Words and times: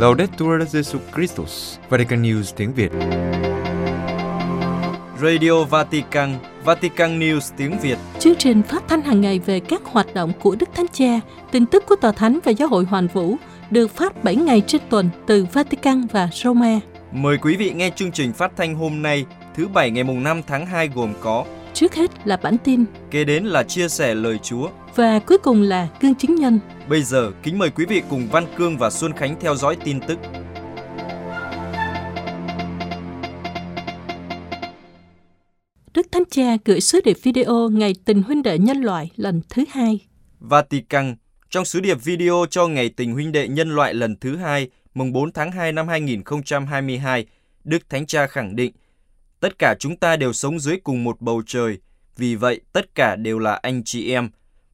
Laudetur 0.00 0.62
Jesu 0.72 0.98
Christus, 1.14 1.78
Vatican 1.88 2.22
News 2.22 2.42
tiếng 2.56 2.72
Việt. 2.74 2.90
Radio 5.22 5.64
Vatican, 5.64 6.38
Vatican 6.64 7.20
News 7.20 7.40
tiếng 7.56 7.78
Việt. 7.78 7.98
Chương 8.18 8.34
trình 8.34 8.62
phát 8.62 8.82
thanh 8.88 9.02
hàng 9.02 9.20
ngày 9.20 9.38
về 9.38 9.60
các 9.60 9.82
hoạt 9.84 10.14
động 10.14 10.32
của 10.40 10.56
Đức 10.60 10.68
Thánh 10.74 10.86
Cha, 10.92 11.20
tin 11.50 11.66
tức 11.66 11.84
của 11.86 11.96
Tòa 11.96 12.12
Thánh 12.12 12.38
và 12.44 12.52
Giáo 12.52 12.68
hội 12.68 12.84
Hoàn 12.84 13.06
Vũ 13.06 13.36
được 13.70 13.96
phát 13.96 14.24
7 14.24 14.36
ngày 14.36 14.62
trên 14.66 14.80
tuần 14.90 15.10
từ 15.26 15.46
Vatican 15.52 16.06
và 16.12 16.28
Roma. 16.32 16.80
Mời 17.12 17.38
quý 17.38 17.56
vị 17.56 17.70
nghe 17.70 17.90
chương 17.96 18.12
trình 18.12 18.32
phát 18.32 18.52
thanh 18.56 18.74
hôm 18.74 19.02
nay, 19.02 19.26
thứ 19.54 19.68
Bảy 19.68 19.90
ngày 19.90 20.04
mùng 20.04 20.22
5 20.22 20.42
tháng 20.46 20.66
2 20.66 20.88
gồm 20.88 21.14
có 21.20 21.44
Trước 21.74 21.94
hết 21.94 22.10
là 22.26 22.36
bản 22.36 22.56
tin 22.64 22.84
Kế 23.10 23.24
đến 23.24 23.44
là 23.44 23.62
chia 23.62 23.88
sẻ 23.88 24.14
lời 24.14 24.38
Chúa. 24.42 24.68
Và 24.96 25.18
cuối 25.18 25.38
cùng 25.38 25.62
là 25.62 25.88
gương 26.00 26.14
chứng 26.14 26.34
nhân. 26.34 26.58
Bây 26.88 27.02
giờ, 27.02 27.32
kính 27.42 27.58
mời 27.58 27.70
quý 27.70 27.84
vị 27.86 28.02
cùng 28.10 28.28
Văn 28.28 28.46
Cương 28.56 28.78
và 28.78 28.90
Xuân 28.90 29.12
Khánh 29.12 29.40
theo 29.40 29.56
dõi 29.56 29.76
tin 29.84 30.00
tức. 30.00 30.18
Đức 35.94 36.06
Thánh 36.12 36.22
Cha 36.30 36.56
gửi 36.64 36.80
sứ 36.80 37.00
điệp 37.04 37.16
video 37.22 37.68
Ngày 37.68 37.94
tình 38.04 38.22
huynh 38.22 38.42
đệ 38.42 38.58
nhân 38.58 38.82
loại 38.82 39.10
lần 39.16 39.42
thứ 39.48 39.64
hai. 39.70 40.00
Vatican, 40.38 41.16
trong 41.50 41.64
sứ 41.64 41.80
điệp 41.80 42.04
video 42.04 42.46
cho 42.50 42.66
Ngày 42.66 42.88
tình 42.88 43.12
huynh 43.12 43.32
đệ 43.32 43.48
nhân 43.48 43.74
loại 43.74 43.94
lần 43.94 44.16
thứ 44.16 44.36
hai, 44.36 44.70
mùng 44.94 45.12
4 45.12 45.32
tháng 45.32 45.52
2 45.52 45.72
năm 45.72 45.88
2022, 45.88 47.26
Đức 47.64 47.90
Thánh 47.90 48.06
Cha 48.06 48.26
khẳng 48.26 48.56
định, 48.56 48.72
tất 49.40 49.58
cả 49.58 49.74
chúng 49.78 49.96
ta 49.96 50.16
đều 50.16 50.32
sống 50.32 50.58
dưới 50.58 50.76
cùng 50.76 51.04
một 51.04 51.20
bầu 51.20 51.42
trời, 51.46 51.78
vì 52.16 52.34
vậy 52.34 52.60
tất 52.72 52.94
cả 52.94 53.16
đều 53.16 53.38
là 53.38 53.54
anh 53.54 53.82
chị 53.84 54.12
em. 54.12 54.30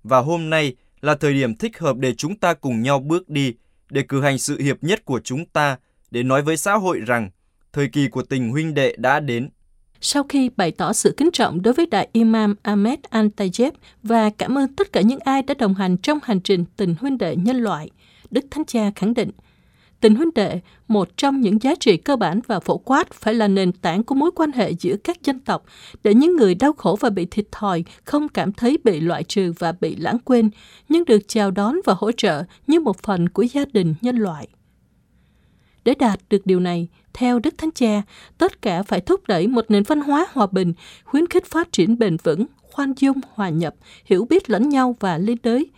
Và 0.08 0.18
hôm 0.18 0.50
nay 0.50 0.74
là 1.00 1.14
thời 1.14 1.34
điểm 1.34 1.56
thích 1.56 1.78
hợp 1.78 1.96
để 1.96 2.14
chúng 2.14 2.36
ta 2.36 2.54
cùng 2.54 2.82
nhau 2.82 2.98
bước 2.98 3.28
đi, 3.28 3.54
để 3.90 4.02
cử 4.08 4.22
hành 4.22 4.38
sự 4.38 4.60
hiệp 4.60 4.84
nhất 4.84 5.04
của 5.04 5.20
chúng 5.24 5.44
ta, 5.44 5.76
để 6.10 6.22
nói 6.22 6.42
với 6.42 6.56
xã 6.56 6.74
hội 6.74 7.00
rằng 7.00 7.30
thời 7.72 7.88
kỳ 7.88 8.08
của 8.08 8.22
tình 8.22 8.50
huynh 8.50 8.74
đệ 8.74 8.94
đã 8.98 9.20
đến. 9.20 9.48
Sau 10.00 10.24
khi 10.28 10.50
bày 10.56 10.70
tỏ 10.70 10.92
sự 10.92 11.14
kính 11.16 11.30
trọng 11.32 11.62
đối 11.62 11.74
với 11.74 11.86
Đại 11.86 12.08
Imam 12.12 12.54
Ahmed 12.62 12.98
Al-Tayyeb 13.10 13.70
và 14.02 14.30
cảm 14.30 14.58
ơn 14.58 14.74
tất 14.74 14.92
cả 14.92 15.00
những 15.00 15.18
ai 15.24 15.42
đã 15.42 15.54
đồng 15.54 15.74
hành 15.74 15.96
trong 15.98 16.18
hành 16.22 16.40
trình 16.40 16.64
tình 16.76 16.94
huynh 17.00 17.18
đệ 17.18 17.36
nhân 17.36 17.56
loại, 17.56 17.90
Đức 18.30 18.44
Thánh 18.50 18.64
Cha 18.64 18.90
khẳng 18.96 19.14
định, 19.14 19.30
tình 20.00 20.14
huynh 20.14 20.34
đệ, 20.34 20.60
một 20.88 21.16
trong 21.16 21.40
những 21.40 21.62
giá 21.62 21.74
trị 21.80 21.96
cơ 21.96 22.16
bản 22.16 22.40
và 22.46 22.60
phổ 22.60 22.78
quát, 22.78 23.12
phải 23.12 23.34
là 23.34 23.48
nền 23.48 23.72
tảng 23.72 24.04
của 24.04 24.14
mối 24.14 24.30
quan 24.34 24.52
hệ 24.52 24.70
giữa 24.70 24.96
các 24.96 25.24
dân 25.24 25.40
tộc, 25.40 25.64
để 26.04 26.14
những 26.14 26.36
người 26.36 26.54
đau 26.54 26.72
khổ 26.72 26.96
và 27.00 27.10
bị 27.10 27.26
thiệt 27.26 27.52
thòi 27.52 27.84
không 28.04 28.28
cảm 28.28 28.52
thấy 28.52 28.78
bị 28.84 29.00
loại 29.00 29.24
trừ 29.24 29.52
và 29.58 29.72
bị 29.72 29.96
lãng 29.96 30.18
quên, 30.18 30.50
nhưng 30.88 31.04
được 31.04 31.28
chào 31.28 31.50
đón 31.50 31.76
và 31.84 31.94
hỗ 31.98 32.12
trợ 32.12 32.44
như 32.66 32.80
một 32.80 33.02
phần 33.02 33.28
của 33.28 33.42
gia 33.42 33.64
đình 33.72 33.94
nhân 34.00 34.16
loại. 34.16 34.48
Để 35.84 35.94
đạt 35.98 36.20
được 36.30 36.46
điều 36.46 36.60
này, 36.60 36.88
theo 37.12 37.38
Đức 37.38 37.54
Thánh 37.58 37.70
Cha, 37.70 38.02
tất 38.38 38.62
cả 38.62 38.82
phải 38.82 39.00
thúc 39.00 39.20
đẩy 39.28 39.46
một 39.46 39.64
nền 39.68 39.82
văn 39.82 40.00
hóa 40.00 40.26
hòa 40.32 40.46
bình, 40.52 40.72
khuyến 41.04 41.26
khích 41.26 41.46
phát 41.46 41.72
triển 41.72 41.98
bền 41.98 42.16
vững, 42.24 42.46
khoan 42.62 42.92
dung, 42.96 43.20
hòa 43.34 43.48
nhập, 43.48 43.74
hiểu 44.04 44.24
biết 44.24 44.50
lẫn 44.50 44.68
nhau 44.68 44.96
và 45.00 45.18
liên 45.18 45.36
đới. 45.42 45.70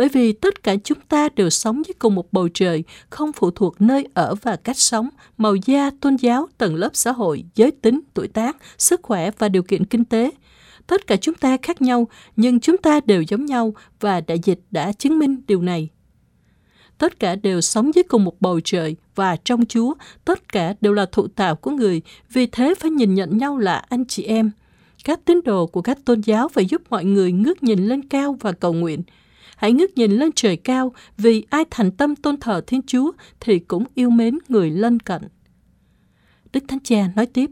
Bởi 0.00 0.08
vì 0.08 0.32
tất 0.32 0.62
cả 0.62 0.76
chúng 0.84 0.98
ta 1.08 1.28
đều 1.36 1.50
sống 1.50 1.82
dưới 1.86 1.94
cùng 1.98 2.14
một 2.14 2.32
bầu 2.32 2.48
trời, 2.54 2.84
không 3.10 3.32
phụ 3.32 3.50
thuộc 3.50 3.80
nơi 3.80 4.06
ở 4.14 4.34
và 4.42 4.56
cách 4.56 4.78
sống, 4.78 5.08
màu 5.36 5.54
da, 5.54 5.90
tôn 6.00 6.16
giáo, 6.16 6.48
tầng 6.58 6.74
lớp 6.74 6.90
xã 6.92 7.12
hội, 7.12 7.44
giới 7.54 7.70
tính, 7.70 8.00
tuổi 8.14 8.28
tác, 8.28 8.56
sức 8.78 9.00
khỏe 9.02 9.30
và 9.38 9.48
điều 9.48 9.62
kiện 9.62 9.84
kinh 9.84 10.04
tế. 10.04 10.30
Tất 10.86 11.06
cả 11.06 11.16
chúng 11.16 11.34
ta 11.34 11.56
khác 11.62 11.82
nhau, 11.82 12.08
nhưng 12.36 12.60
chúng 12.60 12.76
ta 12.76 13.00
đều 13.06 13.22
giống 13.22 13.46
nhau 13.46 13.74
và 14.00 14.20
đại 14.20 14.38
dịch 14.38 14.60
đã 14.70 14.92
chứng 14.92 15.18
minh 15.18 15.42
điều 15.46 15.62
này 15.62 15.88
tất 16.98 17.20
cả 17.20 17.34
đều 17.34 17.60
sống 17.60 17.94
dưới 17.94 18.02
cùng 18.02 18.24
một 18.24 18.40
bầu 18.40 18.60
trời 18.64 18.96
và 19.14 19.36
trong 19.36 19.66
Chúa, 19.66 19.94
tất 20.24 20.52
cả 20.52 20.74
đều 20.80 20.92
là 20.92 21.06
thụ 21.12 21.28
tạo 21.28 21.56
của 21.56 21.70
người, 21.70 22.02
vì 22.32 22.46
thế 22.46 22.74
phải 22.78 22.90
nhìn 22.90 23.14
nhận 23.14 23.38
nhau 23.38 23.58
là 23.58 23.84
anh 23.88 24.04
chị 24.04 24.22
em. 24.22 24.50
Các 25.04 25.20
tín 25.24 25.40
đồ 25.44 25.66
của 25.66 25.82
các 25.82 25.98
tôn 26.04 26.20
giáo 26.20 26.48
phải 26.48 26.66
giúp 26.66 26.82
mọi 26.90 27.04
người 27.04 27.32
ngước 27.32 27.62
nhìn 27.62 27.86
lên 27.86 28.08
cao 28.08 28.36
và 28.40 28.52
cầu 28.52 28.72
nguyện. 28.72 29.02
Hãy 29.60 29.72
ngước 29.72 29.96
nhìn 29.96 30.12
lên 30.12 30.30
trời 30.34 30.56
cao, 30.56 30.92
vì 31.16 31.44
ai 31.50 31.64
thành 31.70 31.90
tâm 31.90 32.16
tôn 32.16 32.36
thờ 32.36 32.60
Thiên 32.66 32.82
Chúa 32.86 33.12
thì 33.40 33.58
cũng 33.58 33.84
yêu 33.94 34.10
mến 34.10 34.38
người 34.48 34.70
lân 34.70 35.00
cận. 35.00 35.22
Đức 36.52 36.64
Thánh 36.68 36.80
Cha 36.80 37.08
nói 37.16 37.26
tiếp, 37.26 37.50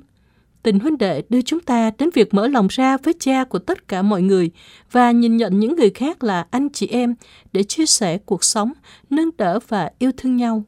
tình 0.62 0.78
huynh 0.78 0.98
đệ 0.98 1.22
đưa 1.28 1.42
chúng 1.42 1.60
ta 1.60 1.90
đến 1.98 2.10
việc 2.14 2.34
mở 2.34 2.48
lòng 2.48 2.66
ra 2.70 2.96
với 2.96 3.14
cha 3.20 3.44
của 3.44 3.58
tất 3.58 3.88
cả 3.88 4.02
mọi 4.02 4.22
người 4.22 4.50
và 4.90 5.10
nhìn 5.10 5.36
nhận 5.36 5.60
những 5.60 5.76
người 5.76 5.90
khác 5.90 6.24
là 6.24 6.46
anh 6.50 6.68
chị 6.72 6.86
em 6.86 7.14
để 7.52 7.62
chia 7.62 7.86
sẻ 7.86 8.18
cuộc 8.18 8.44
sống, 8.44 8.72
nâng 9.10 9.30
đỡ 9.36 9.58
và 9.68 9.90
yêu 9.98 10.10
thương 10.16 10.36
nhau. 10.36 10.64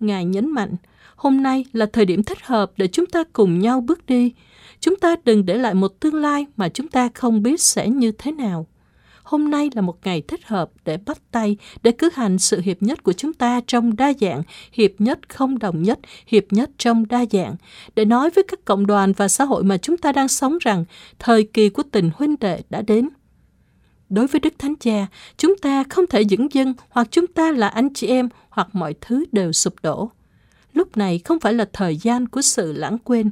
Ngài 0.00 0.24
nhấn 0.24 0.50
mạnh, 0.50 0.76
hôm 1.16 1.42
nay 1.42 1.64
là 1.72 1.86
thời 1.92 2.04
điểm 2.04 2.22
thích 2.22 2.46
hợp 2.46 2.72
để 2.76 2.86
chúng 2.86 3.06
ta 3.06 3.24
cùng 3.32 3.58
nhau 3.58 3.80
bước 3.80 4.06
đi. 4.06 4.32
Chúng 4.80 4.96
ta 4.96 5.16
đừng 5.24 5.46
để 5.46 5.54
lại 5.54 5.74
một 5.74 6.00
tương 6.00 6.14
lai 6.14 6.46
mà 6.56 6.68
chúng 6.68 6.88
ta 6.88 7.08
không 7.14 7.42
biết 7.42 7.60
sẽ 7.60 7.88
như 7.88 8.12
thế 8.12 8.32
nào. 8.32 8.66
Hôm 9.32 9.50
nay 9.50 9.70
là 9.74 9.82
một 9.82 9.98
ngày 10.04 10.22
thích 10.28 10.46
hợp 10.46 10.70
để 10.84 10.96
bắt 11.06 11.18
tay, 11.30 11.56
để 11.82 11.92
cử 11.92 12.08
hành 12.14 12.38
sự 12.38 12.60
hiệp 12.60 12.82
nhất 12.82 13.02
của 13.02 13.12
chúng 13.12 13.32
ta 13.32 13.60
trong 13.66 13.96
đa 13.96 14.12
dạng, 14.20 14.42
hiệp 14.72 14.90
nhất 14.98 15.18
không 15.28 15.58
đồng 15.58 15.82
nhất, 15.82 15.98
hiệp 16.26 16.44
nhất 16.50 16.70
trong 16.78 17.08
đa 17.08 17.24
dạng, 17.30 17.56
để 17.94 18.04
nói 18.04 18.30
với 18.30 18.44
các 18.48 18.64
cộng 18.64 18.86
đoàn 18.86 19.12
và 19.12 19.28
xã 19.28 19.44
hội 19.44 19.64
mà 19.64 19.76
chúng 19.76 19.96
ta 19.96 20.12
đang 20.12 20.28
sống 20.28 20.58
rằng 20.60 20.84
thời 21.18 21.44
kỳ 21.44 21.68
của 21.68 21.82
tình 21.92 22.10
huynh 22.14 22.34
đệ 22.40 22.60
đã 22.70 22.82
đến. 22.82 23.08
Đối 24.08 24.26
với 24.26 24.40
Đức 24.40 24.54
Thánh 24.58 24.76
Cha, 24.76 25.06
chúng 25.36 25.56
ta 25.56 25.84
không 25.90 26.06
thể 26.06 26.24
dững 26.24 26.52
dưng 26.52 26.72
hoặc 26.88 27.08
chúng 27.10 27.26
ta 27.26 27.52
là 27.52 27.68
anh 27.68 27.94
chị 27.94 28.06
em 28.06 28.28
hoặc 28.48 28.68
mọi 28.72 28.94
thứ 29.00 29.24
đều 29.32 29.52
sụp 29.52 29.74
đổ. 29.82 30.10
Lúc 30.72 30.96
này 30.96 31.20
không 31.24 31.40
phải 31.40 31.54
là 31.54 31.68
thời 31.72 31.96
gian 31.96 32.28
của 32.28 32.42
sự 32.42 32.72
lãng 32.72 32.98
quên. 32.98 33.30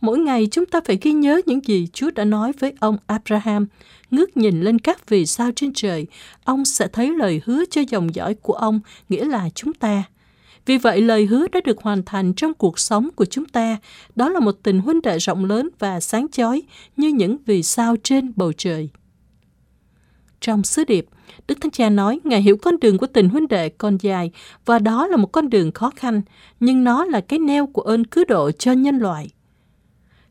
Mỗi 0.00 0.18
ngày 0.18 0.48
chúng 0.50 0.66
ta 0.66 0.80
phải 0.84 0.98
ghi 1.02 1.12
nhớ 1.12 1.40
những 1.46 1.64
gì 1.64 1.88
Chúa 1.92 2.10
đã 2.10 2.24
nói 2.24 2.52
với 2.58 2.72
ông 2.80 2.96
Abraham. 3.06 3.66
Ngước 4.10 4.36
nhìn 4.36 4.60
lên 4.60 4.78
các 4.78 5.08
vì 5.08 5.26
sao 5.26 5.50
trên 5.56 5.72
trời, 5.72 6.06
ông 6.44 6.64
sẽ 6.64 6.88
thấy 6.88 7.10
lời 7.18 7.40
hứa 7.44 7.64
cho 7.70 7.80
dòng 7.88 8.14
dõi 8.14 8.34
của 8.34 8.52
ông, 8.52 8.80
nghĩa 9.08 9.24
là 9.24 9.48
chúng 9.54 9.74
ta. 9.74 10.02
Vì 10.66 10.78
vậy, 10.78 11.00
lời 11.00 11.26
hứa 11.26 11.48
đã 11.48 11.60
được 11.64 11.78
hoàn 11.82 12.02
thành 12.02 12.34
trong 12.34 12.54
cuộc 12.54 12.78
sống 12.78 13.08
của 13.16 13.24
chúng 13.24 13.44
ta. 13.44 13.76
Đó 14.16 14.28
là 14.28 14.40
một 14.40 14.56
tình 14.62 14.80
huynh 14.80 15.02
đệ 15.02 15.18
rộng 15.18 15.44
lớn 15.44 15.68
và 15.78 16.00
sáng 16.00 16.26
chói 16.28 16.62
như 16.96 17.08
những 17.08 17.36
vì 17.46 17.62
sao 17.62 17.96
trên 18.02 18.32
bầu 18.36 18.52
trời. 18.52 18.88
Trong 20.40 20.64
sứ 20.64 20.84
điệp, 20.84 21.06
Đức 21.48 21.58
Thánh 21.60 21.70
Cha 21.70 21.90
nói 21.90 22.20
Ngài 22.24 22.42
hiểu 22.42 22.56
con 22.56 22.80
đường 22.80 22.98
của 22.98 23.06
tình 23.06 23.28
huynh 23.28 23.48
đệ 23.48 23.68
còn 23.68 23.96
dài 23.96 24.30
và 24.64 24.78
đó 24.78 25.06
là 25.06 25.16
một 25.16 25.32
con 25.32 25.50
đường 25.50 25.72
khó 25.72 25.90
khăn, 25.96 26.22
nhưng 26.60 26.84
nó 26.84 27.04
là 27.04 27.20
cái 27.20 27.38
neo 27.38 27.66
của 27.66 27.82
ơn 27.82 28.04
cứu 28.04 28.24
độ 28.28 28.50
cho 28.50 28.72
nhân 28.72 28.98
loại. 28.98 29.30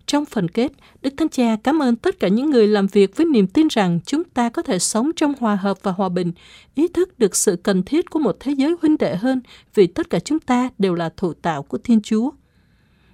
Trong 0.08 0.26
phần 0.26 0.48
kết, 0.48 0.72
Đức 1.02 1.14
Thánh 1.18 1.30
Cha 1.30 1.56
cảm 1.64 1.82
ơn 1.82 1.96
tất 1.96 2.20
cả 2.20 2.28
những 2.28 2.50
người 2.50 2.68
làm 2.68 2.88
việc 2.88 3.16
với 3.16 3.26
niềm 3.26 3.48
tin 3.48 3.68
rằng 3.68 4.00
chúng 4.06 4.24
ta 4.24 4.50
có 4.50 4.62
thể 4.62 4.80
sống 4.80 5.12
trong 5.16 5.34
hòa 5.40 5.56
hợp 5.56 5.78
và 5.84 5.92
hòa 5.92 6.10
bình, 6.10 6.32
ý 6.76 6.88
thức 6.88 7.20
được 7.20 7.36
sự 7.36 7.56
cần 7.64 7.84
thiết 7.84 8.10
của 8.10 8.20
một 8.20 8.38
thế 8.40 8.52
giới 8.52 8.76
huynh 8.82 8.98
đệ 8.98 9.16
hơn 9.16 9.42
vì 9.76 9.88
tất 9.88 10.10
cả 10.10 10.20
chúng 10.20 10.40
ta 10.40 10.70
đều 10.78 10.94
là 10.94 11.10
thụ 11.18 11.34
tạo 11.34 11.64
của 11.64 11.78
Thiên 11.78 12.02
Chúa. 12.02 12.32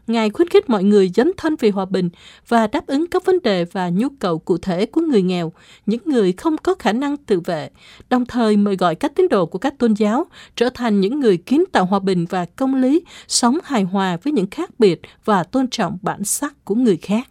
Ngài 0.08 0.30
khuyến 0.30 0.48
khích 0.48 0.70
mọi 0.70 0.84
người 0.84 1.12
dấn 1.16 1.32
thân 1.38 1.56
vì 1.60 1.70
hòa 1.70 1.86
bình 1.86 2.10
và 2.48 2.68
đáp 2.68 2.88
ứng 2.88 3.08
các 3.08 3.26
vấn 3.26 3.40
đề 3.44 3.66
và 3.66 3.90
nhu 3.90 4.08
cầu 4.20 4.40
cụ 4.40 4.58
thể 4.58 4.86
của 4.86 5.02
người 5.02 5.22
nghèo, 5.22 5.54
những 5.86 6.02
người 6.06 6.32
không 6.32 6.58
có 6.58 6.76
khả 6.80 6.94
năng 6.94 7.18
tự 7.18 7.40
vệ, 7.40 7.70
đồng 8.10 8.26
thời 8.26 8.58
mời 8.58 8.76
gọi 8.76 8.96
các 8.96 9.12
tín 9.16 9.28
đồ 9.30 9.46
của 9.46 9.60
các 9.60 9.74
tôn 9.80 9.94
giáo 9.94 10.26
trở 10.56 10.70
thành 10.74 11.02
những 11.02 11.20
người 11.20 11.38
kiến 11.38 11.64
tạo 11.72 11.86
hòa 11.86 12.00
bình 12.00 12.26
và 12.30 12.46
công 12.46 12.76
lý, 12.76 13.02
sống 13.28 13.58
hài 13.64 13.84
hòa 13.84 14.18
với 14.24 14.34
những 14.34 14.50
khác 14.52 14.70
biệt 14.80 15.02
và 15.26 15.44
tôn 15.44 15.68
trọng 15.68 15.98
bản 16.02 16.24
sắc 16.24 16.66
của 16.66 16.76
người 16.76 16.98
khác. 16.98 17.28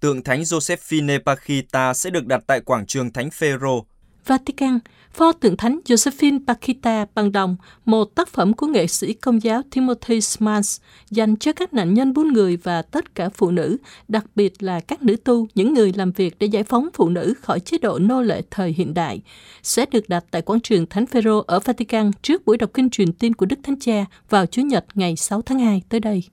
Tượng 0.00 0.22
Thánh 0.22 0.42
Josephine 0.42 1.18
Pakita 1.26 1.94
sẽ 1.94 2.10
được 2.10 2.26
đặt 2.26 2.42
tại 2.46 2.60
quảng 2.60 2.86
trường 2.86 3.12
Thánh 3.12 3.30
Phêrô. 3.30 3.84
Vatican, 4.26 4.78
pho 5.12 5.32
tượng 5.32 5.56
thánh 5.56 5.80
Josephine 5.84 6.38
Paquita 6.46 7.06
bằng 7.14 7.32
đồng, 7.32 7.56
một 7.84 8.14
tác 8.14 8.28
phẩm 8.28 8.54
của 8.54 8.66
nghệ 8.66 8.86
sĩ 8.86 9.12
công 9.12 9.42
giáo 9.42 9.62
Timothy 9.70 10.20
Smans 10.20 10.80
dành 11.10 11.36
cho 11.36 11.52
các 11.52 11.74
nạn 11.74 11.94
nhân 11.94 12.12
buôn 12.12 12.32
người 12.32 12.56
và 12.56 12.82
tất 12.82 13.14
cả 13.14 13.28
phụ 13.28 13.50
nữ, 13.50 13.76
đặc 14.08 14.24
biệt 14.34 14.62
là 14.62 14.80
các 14.80 15.02
nữ 15.02 15.16
tu, 15.16 15.46
những 15.54 15.74
người 15.74 15.92
làm 15.96 16.12
việc 16.12 16.38
để 16.38 16.46
giải 16.46 16.62
phóng 16.62 16.88
phụ 16.94 17.08
nữ 17.08 17.34
khỏi 17.40 17.60
chế 17.60 17.78
độ 17.78 17.98
nô 17.98 18.22
lệ 18.22 18.42
thời 18.50 18.72
hiện 18.72 18.94
đại, 18.94 19.20
sẽ 19.62 19.86
được 19.90 20.08
đặt 20.08 20.24
tại 20.30 20.42
quảng 20.42 20.60
trường 20.60 20.86
Thánh 20.86 21.06
Phêrô 21.06 21.38
ở 21.46 21.60
Vatican 21.60 22.10
trước 22.22 22.44
buổi 22.44 22.56
đọc 22.56 22.70
kinh 22.74 22.90
truyền 22.90 23.12
tin 23.12 23.34
của 23.34 23.46
Đức 23.46 23.58
Thánh 23.62 23.78
Cha 23.80 24.04
vào 24.30 24.46
Chủ 24.46 24.62
nhật 24.62 24.84
ngày 24.94 25.16
6 25.16 25.42
tháng 25.42 25.58
2 25.58 25.82
tới 25.88 26.00
đây. 26.00 26.24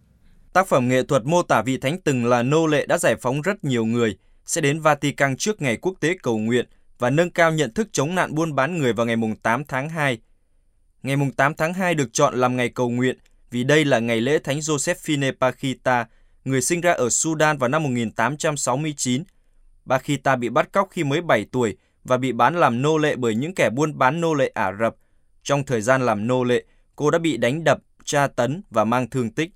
Tác 0.54 0.68
phẩm 0.68 0.88
nghệ 0.88 1.04
thuật 1.04 1.25
mô 1.25 1.42
tả 1.42 1.62
vị 1.62 1.77
thánh 1.77 1.98
từng 2.04 2.25
là 2.25 2.44
nô 2.44 2.68
lệ 2.68 2.86
đã 2.86 2.98
giải 2.98 3.16
phóng 3.22 3.42
rất 3.42 3.63
nhiều 3.63 3.86
người, 3.86 4.18
sẽ 4.45 4.62
đến 4.62 4.80
Vatican 4.80 5.38
trước 5.38 5.62
ngày 5.62 5.77
quốc 5.77 5.94
tế 6.00 6.16
cầu 6.24 6.38
nguyện 6.38 6.66
và 7.00 7.09
nâng 7.09 7.31
cao 7.31 7.51
nhận 7.51 7.74
thức 7.74 7.89
chống 7.92 8.15
nạn 8.15 8.36
buôn 8.36 8.56
bán 8.56 8.77
người 8.77 8.94
vào 8.94 9.06
ngày 9.06 9.15
8 9.42 9.65
tháng 9.65 9.89
2. 9.89 10.18
Ngày 11.03 11.18
8 11.38 11.53
tháng 11.56 11.74
2 11.74 11.94
được 11.94 12.13
chọn 12.13 12.36
làm 12.36 12.57
ngày 12.57 12.69
cầu 12.69 12.89
nguyện 12.89 13.18
vì 13.51 13.63
đây 13.63 13.86
là 13.86 14.00
ngày 14.00 14.21
lễ 14.21 14.39
Thánh 14.39 14.59
Josephine 14.59 15.33
Pakita, 15.42 16.07
người 16.45 16.62
sinh 16.62 16.81
ra 16.81 16.92
ở 16.92 17.09
Sudan 17.09 17.57
vào 17.57 17.69
năm 17.69 17.83
1869. 17.83 19.24
Pakita 19.86 20.36
bị 20.36 20.50
bắt 20.50 20.71
cóc 20.71 20.88
khi 20.92 21.03
mới 21.03 21.21
7 21.21 21.45
tuổi 21.51 21.77
và 22.03 22.18
bị 22.18 22.31
bán 22.31 22.56
làm 22.56 22.81
nô 22.81 22.98
lệ 22.98 23.15
bởi 23.15 23.36
những 23.36 23.56
kẻ 23.56 23.69
buôn 23.69 23.98
bán 23.98 24.21
nô 24.21 24.33
lệ 24.33 24.51
Ả 24.53 24.71
Rập. 24.80 24.95
Trong 25.44 25.63
thời 25.63 25.81
gian 25.81 26.06
làm 26.06 26.27
nô 26.27 26.44
lệ, 26.44 26.63
cô 26.95 27.12
đã 27.12 27.19
bị 27.19 27.38
đánh 27.38 27.63
đập, 27.63 27.80
tra 28.06 28.27
tấn 28.27 28.62
và 28.69 28.83
mang 28.83 29.09
thương 29.09 29.31
tích. 29.31 29.51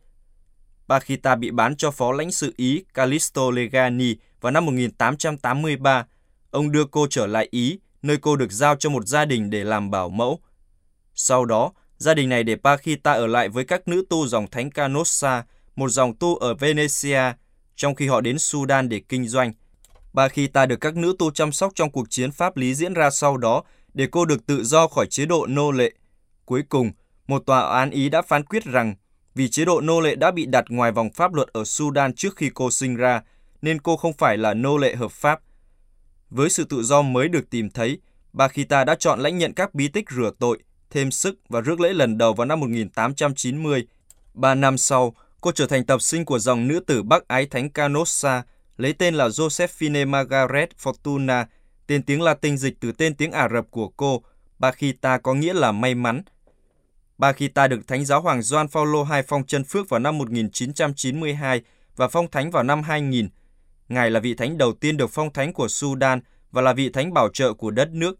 Bakhita 0.88 1.35
bị 1.35 1.51
bán 1.51 1.75
cho 1.75 1.92
phó 1.92 2.12
lãnh 2.12 2.31
sự 2.31 2.53
Ý 2.57 2.83
Callisto 2.94 3.51
Legani 3.51 4.15
vào 4.42 4.51
năm 4.51 4.65
1883. 4.65 6.06
Ông 6.51 6.72
đưa 6.72 6.86
cô 6.86 7.07
trở 7.10 7.28
lại 7.28 7.48
Ý, 7.51 7.80
nơi 8.01 8.18
cô 8.18 8.36
được 8.36 8.51
giao 8.51 8.75
cho 8.75 8.90
một 8.90 9.07
gia 9.07 9.25
đình 9.25 9.50
để 9.50 9.63
làm 9.63 9.92
bảo 9.92 10.10
mẫu. 10.10 10.40
Sau 11.16 11.46
đó, 11.46 11.72
gia 11.98 12.13
đình 12.13 12.30
này 12.30 12.44
để 12.44 12.56
Bakhita 12.56 13.12
ở 13.12 13.28
lại 13.28 13.50
với 13.50 13.66
các 13.66 13.88
nữ 13.88 14.06
tu 14.10 14.28
dòng 14.28 14.48
thánh 14.48 14.72
Canossa, 14.72 15.44
một 15.75 15.90
dòng 15.90 16.16
tu 16.16 16.36
ở 16.36 16.54
Venezia, 16.54 17.34
trong 17.75 17.96
khi 17.96 18.07
họ 18.07 18.22
đến 18.22 18.40
Sudan 18.40 18.90
để 18.90 19.01
kinh 19.10 19.28
doanh. 19.28 19.54
Bakhita 20.13 20.66
được 20.66 20.81
các 20.81 20.96
nữ 20.96 21.16
tu 21.19 21.31
chăm 21.31 21.51
sóc 21.51 21.72
trong 21.75 21.92
cuộc 21.92 22.10
chiến 22.10 22.31
pháp 22.31 22.57
lý 22.57 22.75
diễn 22.75 22.94
ra 22.94 23.10
sau 23.10 23.38
đó 23.38 23.63
để 23.94 24.07
cô 24.12 24.25
được 24.25 24.45
tự 24.45 24.63
do 24.63 24.88
khỏi 24.88 25.06
chế 25.10 25.25
độ 25.25 25.45
nô 25.45 25.72
lệ. 25.72 25.92
Cuối 26.45 26.63
cùng, 26.69 26.92
một 27.28 27.45
tòa 27.45 27.80
án 27.80 27.90
Ý 27.90 28.10
đã 28.10 28.22
phán 28.22 28.44
quyết 28.44 28.63
rằng 28.63 28.95
vì 29.36 29.50
chế 29.50 29.66
độ 29.66 29.81
nô 29.81 30.00
lệ 30.00 30.16
đã 30.16 30.31
bị 30.31 30.45
đặt 30.45 30.66
ngoài 30.69 30.92
vòng 30.92 31.10
pháp 31.10 31.34
luật 31.34 31.48
ở 31.48 31.63
Sudan 31.63 32.13
trước 32.13 32.36
khi 32.36 32.50
cô 32.54 32.72
sinh 32.72 32.95
ra, 32.95 33.22
nên 33.62 33.81
cô 33.81 33.98
không 33.98 34.13
phải 34.13 34.38
là 34.38 34.54
nô 34.54 34.78
lệ 34.78 34.95
hợp 34.95 35.12
pháp. 35.12 35.40
Với 36.30 36.50
sự 36.50 36.64
tự 36.64 36.84
do 36.84 37.02
mới 37.02 37.28
được 37.28 37.50
tìm 37.50 37.70
thấy, 37.70 38.00
bà 38.34 38.48
Khita 38.48 38.84
đã 38.84 38.96
chọn 38.96 39.20
lãnh 39.20 39.38
nhận 39.38 39.54
các 39.54 39.76
bí 39.76 39.88
tích 39.88 40.10
rửa 40.10 40.31
tội, 40.40 40.60
thêm 40.90 41.12
sức 41.12 41.40
và 41.50 41.62
rước 41.62 41.80
lễ 41.80 41.94
lần 41.94 42.18
đầu 42.18 42.34
vào 42.34 42.46
năm 42.46 42.60
1890. 42.60 43.88
Ba 44.34 44.56
năm 44.56 44.78
sau, 44.78 45.16
cô 45.42 45.52
trở 45.52 45.68
thành 45.68 45.86
tập 45.86 46.02
sinh 46.02 46.26
của 46.26 46.40
dòng 46.40 46.68
nữ 46.68 46.80
tử 46.80 47.04
Bắc 47.04 47.28
Ái 47.28 47.46
Thánh 47.46 47.70
Canossa, 47.70 48.44
lấy 48.78 48.94
tên 48.94 49.16
là 49.16 49.28
Josephine 49.28 50.08
Margaret 50.08 50.70
Fortuna, 50.84 51.46
tên 51.88 52.04
tiếng 52.04 52.22
Latin 52.22 52.58
dịch 52.58 52.80
từ 52.80 52.92
tên 52.92 53.16
tiếng 53.16 53.31
Ả 53.31 53.50
Rập 53.50 53.72
của 53.72 53.88
cô, 53.88 54.22
Bakhita 54.60 55.18
có 55.18 55.34
nghĩa 55.34 55.54
là 55.54 55.72
may 55.72 55.96
mắn. 55.96 56.22
Bakhita 57.18 57.68
được 57.68 57.88
Thánh 57.88 58.06
giáo 58.06 58.22
hoàng 58.22 58.42
Gioan 58.42 58.68
Phaolô 58.68 59.06
II 59.14 59.22
phong 59.28 59.46
chân 59.46 59.64
phước 59.64 59.90
vào 59.90 60.00
năm 60.00 60.18
1992 60.18 61.62
và 61.96 62.08
phong 62.08 62.31
thánh 62.31 62.52
vào 62.52 62.64
năm 62.64 62.84
2000. 62.84 63.30
Ngài 63.89 64.12
là 64.12 64.19
vị 64.19 64.33
thánh 64.33 64.57
đầu 64.57 64.74
tiên 64.74 64.97
được 64.97 65.09
phong 65.09 65.33
thánh 65.33 65.53
của 65.53 65.68
Sudan 65.68 66.19
và 66.51 66.62
là 66.62 66.74
vị 66.74 66.89
thánh 66.89 67.13
bảo 67.13 67.30
trợ 67.33 67.53
của 67.53 67.71
đất 67.71 67.89
nước. 67.91 68.19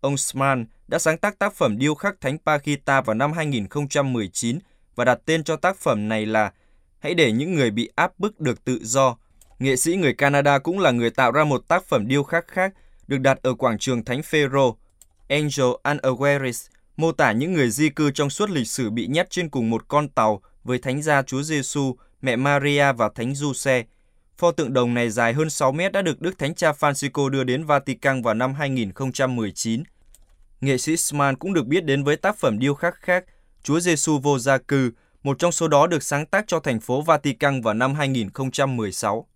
Ông 0.00 0.16
Sman 0.16 0.66
đã 0.88 0.98
sáng 0.98 1.18
tác 1.18 1.38
tác 1.38 1.54
phẩm 1.54 1.78
điêu 1.78 1.94
khắc 1.94 2.20
Thánh 2.20 2.38
Pakita 2.46 3.00
vào 3.00 3.14
năm 3.14 3.32
2019 3.32 4.58
và 4.94 5.04
đặt 5.04 5.18
tên 5.24 5.44
cho 5.44 5.56
tác 5.56 5.76
phẩm 5.76 6.08
này 6.08 6.26
là 6.26 6.52
Hãy 6.98 7.14
để 7.14 7.32
những 7.32 7.54
người 7.54 7.70
bị 7.70 7.90
áp 7.94 8.18
bức 8.18 8.40
được 8.40 8.64
tự 8.64 8.78
do. 8.82 9.16
Nghệ 9.58 9.76
sĩ 9.76 9.96
người 9.96 10.14
Canada 10.14 10.58
cũng 10.58 10.78
là 10.78 10.90
người 10.90 11.10
tạo 11.10 11.32
ra 11.32 11.44
một 11.44 11.68
tác 11.68 11.84
phẩm 11.84 12.08
điêu 12.08 12.22
khắc 12.22 12.48
khác 12.48 12.74
được 13.06 13.18
đặt 13.18 13.38
ở 13.42 13.54
quảng 13.54 13.78
trường 13.78 14.04
Thánh 14.04 14.22
Phêrô. 14.22 14.76
Angel 15.28 15.66
Unawares 15.84 16.68
mô 16.96 17.12
tả 17.12 17.32
những 17.32 17.52
người 17.52 17.70
di 17.70 17.88
cư 17.88 18.10
trong 18.10 18.30
suốt 18.30 18.50
lịch 18.50 18.68
sử 18.68 18.90
bị 18.90 19.06
nhét 19.06 19.30
trên 19.30 19.48
cùng 19.48 19.70
một 19.70 19.88
con 19.88 20.08
tàu 20.08 20.42
với 20.64 20.78
Thánh 20.78 21.02
gia 21.02 21.22
Chúa 21.22 21.42
Giêsu, 21.42 21.96
mẹ 22.22 22.36
Maria 22.36 22.92
và 22.92 23.08
Thánh 23.14 23.34
Giuse. 23.34 23.84
Pho 24.38 24.50
tượng 24.50 24.72
đồng 24.72 24.94
này 24.94 25.10
dài 25.10 25.32
hơn 25.32 25.50
6 25.50 25.72
mét 25.72 25.92
đã 25.92 26.02
được 26.02 26.20
Đức 26.20 26.38
Thánh 26.38 26.54
Cha 26.54 26.72
Francisco 26.72 27.28
đưa 27.28 27.44
đến 27.44 27.64
Vatican 27.64 28.22
vào 28.22 28.34
năm 28.34 28.54
2019. 28.54 29.82
Nghệ 30.60 30.78
sĩ 30.78 30.96
Sman 30.96 31.36
cũng 31.36 31.52
được 31.52 31.66
biết 31.66 31.84
đến 31.84 32.04
với 32.04 32.16
tác 32.16 32.36
phẩm 32.36 32.58
điêu 32.58 32.74
khắc 32.74 32.94
khác 33.00 33.24
Chúa 33.62 33.80
Giêsu 33.80 34.18
vô 34.18 34.38
gia 34.38 34.58
cư, 34.58 34.90
một 35.22 35.38
trong 35.38 35.52
số 35.52 35.68
đó 35.68 35.86
được 35.86 36.02
sáng 36.02 36.26
tác 36.26 36.44
cho 36.46 36.60
thành 36.60 36.80
phố 36.80 37.02
Vatican 37.02 37.60
vào 37.60 37.74
năm 37.74 37.94
2016. 37.94 39.26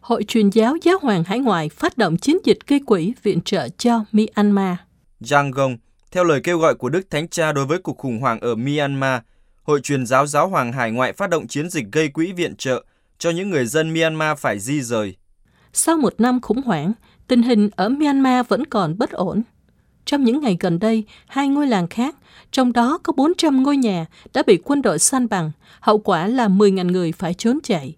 Hội 0.00 0.24
truyền 0.24 0.50
giáo 0.50 0.76
giáo 0.82 0.98
hoàng 1.02 1.24
hải 1.24 1.38
ngoại 1.38 1.68
phát 1.68 1.98
động 1.98 2.16
chiến 2.16 2.36
dịch 2.44 2.58
gây 2.66 2.80
quỹ 2.86 3.12
viện 3.22 3.40
trợ 3.40 3.68
cho 3.78 4.04
Myanmar. 4.12 4.76
Giang 5.20 5.50
Gong, 5.50 5.76
theo 6.10 6.24
lời 6.24 6.40
kêu 6.44 6.58
gọi 6.58 6.74
của 6.74 6.88
Đức 6.88 7.10
Thánh 7.10 7.28
Cha 7.28 7.52
đối 7.52 7.66
với 7.66 7.78
cuộc 7.78 7.98
khủng 7.98 8.20
hoảng 8.20 8.40
ở 8.40 8.54
Myanmar, 8.54 9.20
Hội 9.70 9.80
truyền 9.80 10.06
giáo 10.06 10.26
giáo 10.26 10.48
hoàng 10.48 10.72
hải 10.72 10.90
ngoại 10.90 11.12
phát 11.12 11.30
động 11.30 11.46
chiến 11.46 11.70
dịch 11.70 11.84
gây 11.92 12.08
quỹ 12.08 12.32
viện 12.32 12.56
trợ 12.56 12.84
cho 13.18 13.30
những 13.30 13.50
người 13.50 13.66
dân 13.66 13.94
Myanmar 13.94 14.38
phải 14.38 14.58
di 14.58 14.82
rời. 14.82 15.16
Sau 15.72 15.96
một 15.96 16.14
năm 16.18 16.40
khủng 16.40 16.62
hoảng, 16.62 16.92
tình 17.28 17.42
hình 17.42 17.70
ở 17.76 17.88
Myanmar 17.88 18.46
vẫn 18.48 18.66
còn 18.66 18.98
bất 18.98 19.10
ổn. 19.10 19.42
Trong 20.04 20.24
những 20.24 20.40
ngày 20.40 20.56
gần 20.60 20.78
đây, 20.78 21.04
hai 21.26 21.48
ngôi 21.48 21.66
làng 21.66 21.88
khác, 21.88 22.16
trong 22.50 22.72
đó 22.72 22.98
có 23.02 23.12
400 23.12 23.62
ngôi 23.62 23.76
nhà, 23.76 24.06
đã 24.34 24.42
bị 24.46 24.58
quân 24.64 24.82
đội 24.82 24.98
san 24.98 25.28
bằng, 25.28 25.50
hậu 25.80 25.98
quả 25.98 26.26
là 26.26 26.48
10.000 26.48 26.92
người 26.92 27.12
phải 27.12 27.34
trốn 27.34 27.58
chạy. 27.62 27.96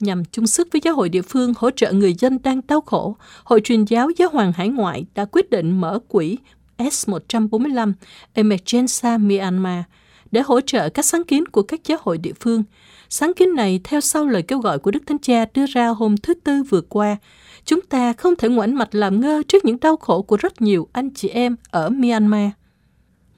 Nhằm 0.00 0.24
chung 0.24 0.46
sức 0.46 0.68
với 0.72 0.80
giáo 0.84 0.94
hội 0.94 1.08
địa 1.08 1.22
phương 1.22 1.52
hỗ 1.56 1.70
trợ 1.70 1.92
người 1.92 2.14
dân 2.14 2.38
đang 2.42 2.60
đau 2.68 2.80
khổ, 2.80 3.16
Hội 3.44 3.60
truyền 3.60 3.84
giáo 3.84 4.10
giáo 4.18 4.28
hoàng 4.32 4.52
hải 4.52 4.68
ngoại 4.68 5.06
đã 5.14 5.24
quyết 5.24 5.50
định 5.50 5.80
mở 5.80 5.98
quỹ 6.08 6.38
S-145 6.78 7.92
Emergenza 8.34 9.18
Myanmar 9.18 9.84
để 10.30 10.40
hỗ 10.40 10.60
trợ 10.60 10.88
các 10.88 11.04
sáng 11.04 11.24
kiến 11.24 11.46
của 11.46 11.62
các 11.62 11.80
giáo 11.84 11.98
hội 12.02 12.18
địa 12.18 12.32
phương. 12.40 12.62
Sáng 13.08 13.32
kiến 13.34 13.54
này 13.54 13.80
theo 13.84 14.00
sau 14.00 14.26
lời 14.26 14.42
kêu 14.42 14.58
gọi 14.58 14.78
của 14.78 14.90
Đức 14.90 15.02
Thánh 15.06 15.18
Cha 15.18 15.44
đưa 15.54 15.66
ra 15.66 15.86
hôm 15.88 16.16
thứ 16.16 16.34
Tư 16.34 16.62
vừa 16.62 16.80
qua. 16.80 17.16
Chúng 17.64 17.80
ta 17.80 18.12
không 18.12 18.36
thể 18.36 18.48
ngoảnh 18.48 18.74
mặt 18.74 18.94
làm 18.94 19.20
ngơ 19.20 19.42
trước 19.48 19.64
những 19.64 19.80
đau 19.80 19.96
khổ 19.96 20.22
của 20.22 20.36
rất 20.36 20.60
nhiều 20.62 20.88
anh 20.92 21.10
chị 21.10 21.28
em 21.28 21.56
ở 21.70 21.90
Myanmar. 21.90 22.50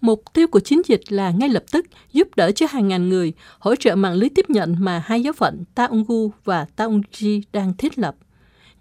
Mục 0.00 0.22
tiêu 0.32 0.46
của 0.46 0.60
chiến 0.60 0.82
dịch 0.86 1.00
là 1.08 1.30
ngay 1.30 1.48
lập 1.48 1.64
tức 1.72 1.86
giúp 2.12 2.28
đỡ 2.36 2.52
cho 2.52 2.66
hàng 2.70 2.88
ngàn 2.88 3.08
người, 3.08 3.32
hỗ 3.58 3.76
trợ 3.76 3.94
mạng 3.94 4.14
lưới 4.14 4.28
tiếp 4.28 4.50
nhận 4.50 4.76
mà 4.78 5.02
hai 5.06 5.22
giáo 5.22 5.32
phận 5.32 5.64
Taungu 5.74 6.30
và 6.44 6.66
Taungji 6.76 7.42
đang 7.52 7.76
thiết 7.76 7.98
lập. 7.98 8.14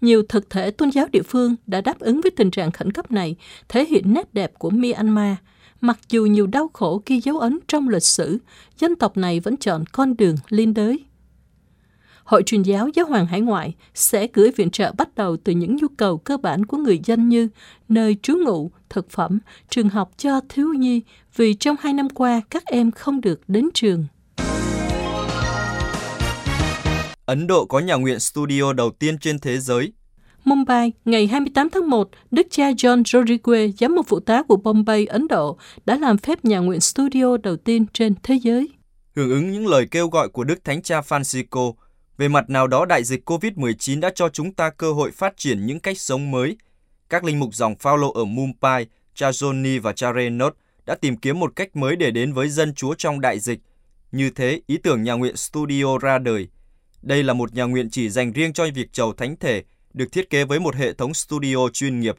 Nhiều 0.00 0.22
thực 0.28 0.50
thể 0.50 0.70
tôn 0.70 0.90
giáo 0.90 1.06
địa 1.12 1.22
phương 1.22 1.56
đã 1.66 1.80
đáp 1.80 1.98
ứng 1.98 2.20
với 2.20 2.30
tình 2.30 2.50
trạng 2.50 2.70
khẩn 2.70 2.92
cấp 2.92 3.10
này, 3.10 3.36
thể 3.68 3.84
hiện 3.84 4.14
nét 4.14 4.34
đẹp 4.34 4.52
của 4.58 4.70
Myanmar. 4.70 5.36
Mặc 5.80 5.98
dù 6.08 6.26
nhiều 6.26 6.46
đau 6.46 6.70
khổ 6.72 7.02
ghi 7.06 7.20
dấu 7.20 7.38
ấn 7.38 7.58
trong 7.68 7.88
lịch 7.88 8.02
sử, 8.02 8.38
dân 8.78 8.96
tộc 8.96 9.16
này 9.16 9.40
vẫn 9.40 9.56
chọn 9.56 9.84
con 9.92 10.16
đường 10.16 10.36
liên 10.48 10.74
đới. 10.74 11.04
Hội 12.24 12.42
truyền 12.42 12.62
giáo 12.62 12.88
giáo 12.94 13.06
hoàng 13.06 13.26
hải 13.26 13.40
ngoại 13.40 13.74
sẽ 13.94 14.28
gửi 14.32 14.50
viện 14.56 14.70
trợ 14.70 14.92
bắt 14.92 15.14
đầu 15.14 15.36
từ 15.44 15.52
những 15.52 15.76
nhu 15.76 15.88
cầu 15.96 16.18
cơ 16.18 16.36
bản 16.36 16.66
của 16.66 16.76
người 16.76 17.00
dân 17.04 17.28
như 17.28 17.48
nơi 17.88 18.16
trú 18.22 18.36
ngụ, 18.36 18.70
thực 18.88 19.10
phẩm, 19.10 19.38
trường 19.70 19.88
học 19.88 20.10
cho 20.16 20.40
thiếu 20.48 20.68
nhi 20.68 21.02
vì 21.36 21.54
trong 21.54 21.76
hai 21.80 21.92
năm 21.92 22.08
qua 22.08 22.40
các 22.50 22.64
em 22.66 22.90
không 22.90 23.20
được 23.20 23.40
đến 23.48 23.68
trường. 23.74 24.06
Ấn 27.26 27.46
Độ 27.46 27.64
có 27.64 27.78
nhà 27.78 27.94
nguyện 27.94 28.20
studio 28.20 28.72
đầu 28.72 28.90
tiên 28.90 29.18
trên 29.18 29.38
thế 29.38 29.58
giới. 29.58 29.92
Mumbai, 30.48 30.92
ngày 31.04 31.26
28 31.26 31.70
tháng 31.70 31.90
1, 31.90 32.08
Đức 32.30 32.46
cha 32.50 32.70
John 32.70 33.02
Rodriguez, 33.02 33.72
giám 33.78 33.94
mục 33.94 34.06
phụ 34.08 34.20
tá 34.20 34.42
của 34.42 34.56
Bombay, 34.56 35.06
Ấn 35.06 35.28
Độ, 35.28 35.58
đã 35.84 35.96
làm 35.96 36.18
phép 36.18 36.44
nhà 36.44 36.58
nguyện 36.58 36.80
studio 36.80 37.36
đầu 37.36 37.56
tiên 37.56 37.86
trên 37.92 38.14
thế 38.22 38.34
giới. 38.42 38.68
Hưởng 39.16 39.30
ứng 39.30 39.52
những 39.52 39.66
lời 39.66 39.86
kêu 39.90 40.08
gọi 40.08 40.28
của 40.28 40.44
Đức 40.44 40.64
Thánh 40.64 40.82
Cha 40.82 41.00
Francisco, 41.00 41.72
về 42.18 42.28
mặt 42.28 42.50
nào 42.50 42.66
đó 42.66 42.84
đại 42.84 43.04
dịch 43.04 43.30
COVID-19 43.30 44.00
đã 44.00 44.10
cho 44.14 44.28
chúng 44.28 44.52
ta 44.52 44.70
cơ 44.70 44.92
hội 44.92 45.10
phát 45.10 45.36
triển 45.36 45.66
những 45.66 45.80
cách 45.80 45.98
sống 45.98 46.30
mới. 46.30 46.56
Các 47.08 47.24
linh 47.24 47.40
mục 47.40 47.54
dòng 47.54 47.76
Phaolô 47.76 48.12
ở 48.12 48.24
Mumbai, 48.24 48.86
cha 49.14 49.30
Johnny 49.30 49.80
và 49.80 49.92
cha 49.92 50.12
Reynolds 50.12 50.56
đã 50.86 50.94
tìm 50.94 51.16
kiếm 51.16 51.38
một 51.40 51.56
cách 51.56 51.76
mới 51.76 51.96
để 51.96 52.10
đến 52.10 52.32
với 52.32 52.48
dân 52.48 52.74
Chúa 52.74 52.94
trong 52.94 53.20
đại 53.20 53.38
dịch. 53.38 53.60
Như 54.12 54.30
thế, 54.30 54.60
ý 54.66 54.76
tưởng 54.76 55.02
nhà 55.02 55.12
nguyện 55.12 55.36
studio 55.36 55.98
ra 55.98 56.18
đời. 56.18 56.48
Đây 57.02 57.22
là 57.22 57.32
một 57.32 57.54
nhà 57.54 57.64
nguyện 57.64 57.90
chỉ 57.90 58.08
dành 58.08 58.32
riêng 58.32 58.52
cho 58.52 58.66
việc 58.74 58.92
chầu 58.92 59.12
thánh 59.12 59.36
thể, 59.36 59.62
được 59.98 60.12
thiết 60.12 60.30
kế 60.30 60.44
với 60.44 60.60
một 60.60 60.74
hệ 60.74 60.92
thống 60.92 61.14
studio 61.14 61.68
chuyên 61.72 62.00
nghiệp. 62.00 62.16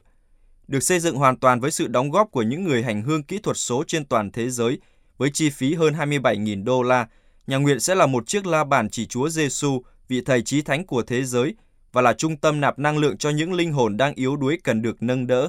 Được 0.68 0.80
xây 0.80 1.00
dựng 1.00 1.16
hoàn 1.16 1.36
toàn 1.36 1.60
với 1.60 1.70
sự 1.70 1.86
đóng 1.86 2.10
góp 2.10 2.30
của 2.30 2.42
những 2.42 2.64
người 2.64 2.82
hành 2.82 3.02
hương 3.02 3.22
kỹ 3.22 3.38
thuật 3.38 3.56
số 3.56 3.84
trên 3.86 4.04
toàn 4.04 4.30
thế 4.30 4.50
giới, 4.50 4.78
với 5.18 5.30
chi 5.30 5.50
phí 5.50 5.74
hơn 5.74 5.94
27.000 5.94 6.64
đô 6.64 6.82
la, 6.82 7.08
nhà 7.46 7.56
nguyện 7.56 7.80
sẽ 7.80 7.94
là 7.94 8.06
một 8.06 8.26
chiếc 8.26 8.46
la 8.46 8.64
bàn 8.64 8.90
chỉ 8.90 9.06
Chúa 9.06 9.28
Giêsu, 9.28 9.82
vị 10.08 10.22
thầy 10.26 10.42
chí 10.42 10.62
thánh 10.62 10.86
của 10.86 11.02
thế 11.02 11.24
giới, 11.24 11.54
và 11.92 12.02
là 12.02 12.12
trung 12.12 12.36
tâm 12.36 12.60
nạp 12.60 12.78
năng 12.78 12.98
lượng 12.98 13.16
cho 13.16 13.30
những 13.30 13.52
linh 13.52 13.72
hồn 13.72 13.96
đang 13.96 14.14
yếu 14.14 14.36
đuối 14.36 14.58
cần 14.64 14.82
được 14.82 15.02
nâng 15.02 15.26
đỡ. 15.26 15.48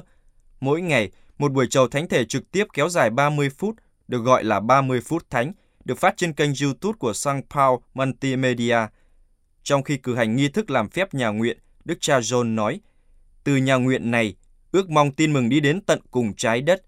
Mỗi 0.60 0.80
ngày, 0.80 1.10
một 1.38 1.52
buổi 1.52 1.66
chầu 1.66 1.88
thánh 1.88 2.08
thể 2.08 2.24
trực 2.24 2.50
tiếp 2.50 2.64
kéo 2.74 2.88
dài 2.88 3.10
30 3.10 3.50
phút, 3.50 3.76
được 4.08 4.18
gọi 4.18 4.44
là 4.44 4.60
30 4.60 5.00
phút 5.00 5.30
thánh, 5.30 5.52
được 5.84 5.98
phát 5.98 6.14
trên 6.16 6.32
kênh 6.32 6.50
YouTube 6.62 6.96
của 6.98 7.12
Sang 7.12 7.42
Paul 7.50 7.78
Multimedia. 7.94 8.78
Trong 9.62 9.82
khi 9.82 9.96
cử 9.96 10.14
hành 10.14 10.36
nghi 10.36 10.48
thức 10.48 10.70
làm 10.70 10.88
phép 10.88 11.14
nhà 11.14 11.28
nguyện, 11.28 11.58
Đức 11.84 12.00
cha 12.00 12.20
John 12.20 12.54
nói, 12.54 12.80
từ 13.44 13.56
nhà 13.56 13.74
nguyện 13.74 14.10
này, 14.10 14.34
ước 14.72 14.90
mong 14.90 15.12
tin 15.12 15.32
mừng 15.32 15.48
đi 15.48 15.60
đến 15.60 15.80
tận 15.80 16.00
cùng 16.10 16.34
trái 16.36 16.60
đất. 16.60 16.82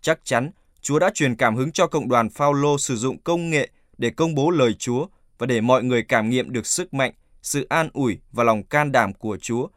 Chắc 0.00 0.20
chắn, 0.24 0.50
Chúa 0.80 0.98
đã 0.98 1.10
truyền 1.14 1.36
cảm 1.36 1.56
hứng 1.56 1.72
cho 1.72 1.86
cộng 1.86 2.08
đoàn 2.08 2.30
Phaolô 2.30 2.78
sử 2.78 2.96
dụng 2.96 3.22
công 3.22 3.50
nghệ 3.50 3.68
để 3.98 4.10
công 4.10 4.34
bố 4.34 4.50
lời 4.50 4.74
Chúa 4.74 5.06
và 5.38 5.46
để 5.46 5.60
mọi 5.60 5.84
người 5.84 6.02
cảm 6.02 6.30
nghiệm 6.30 6.52
được 6.52 6.66
sức 6.66 6.94
mạnh, 6.94 7.12
sự 7.42 7.66
an 7.68 7.88
ủi 7.92 8.18
và 8.32 8.44
lòng 8.44 8.62
can 8.62 8.92
đảm 8.92 9.12
của 9.14 9.38
Chúa. 9.40 9.68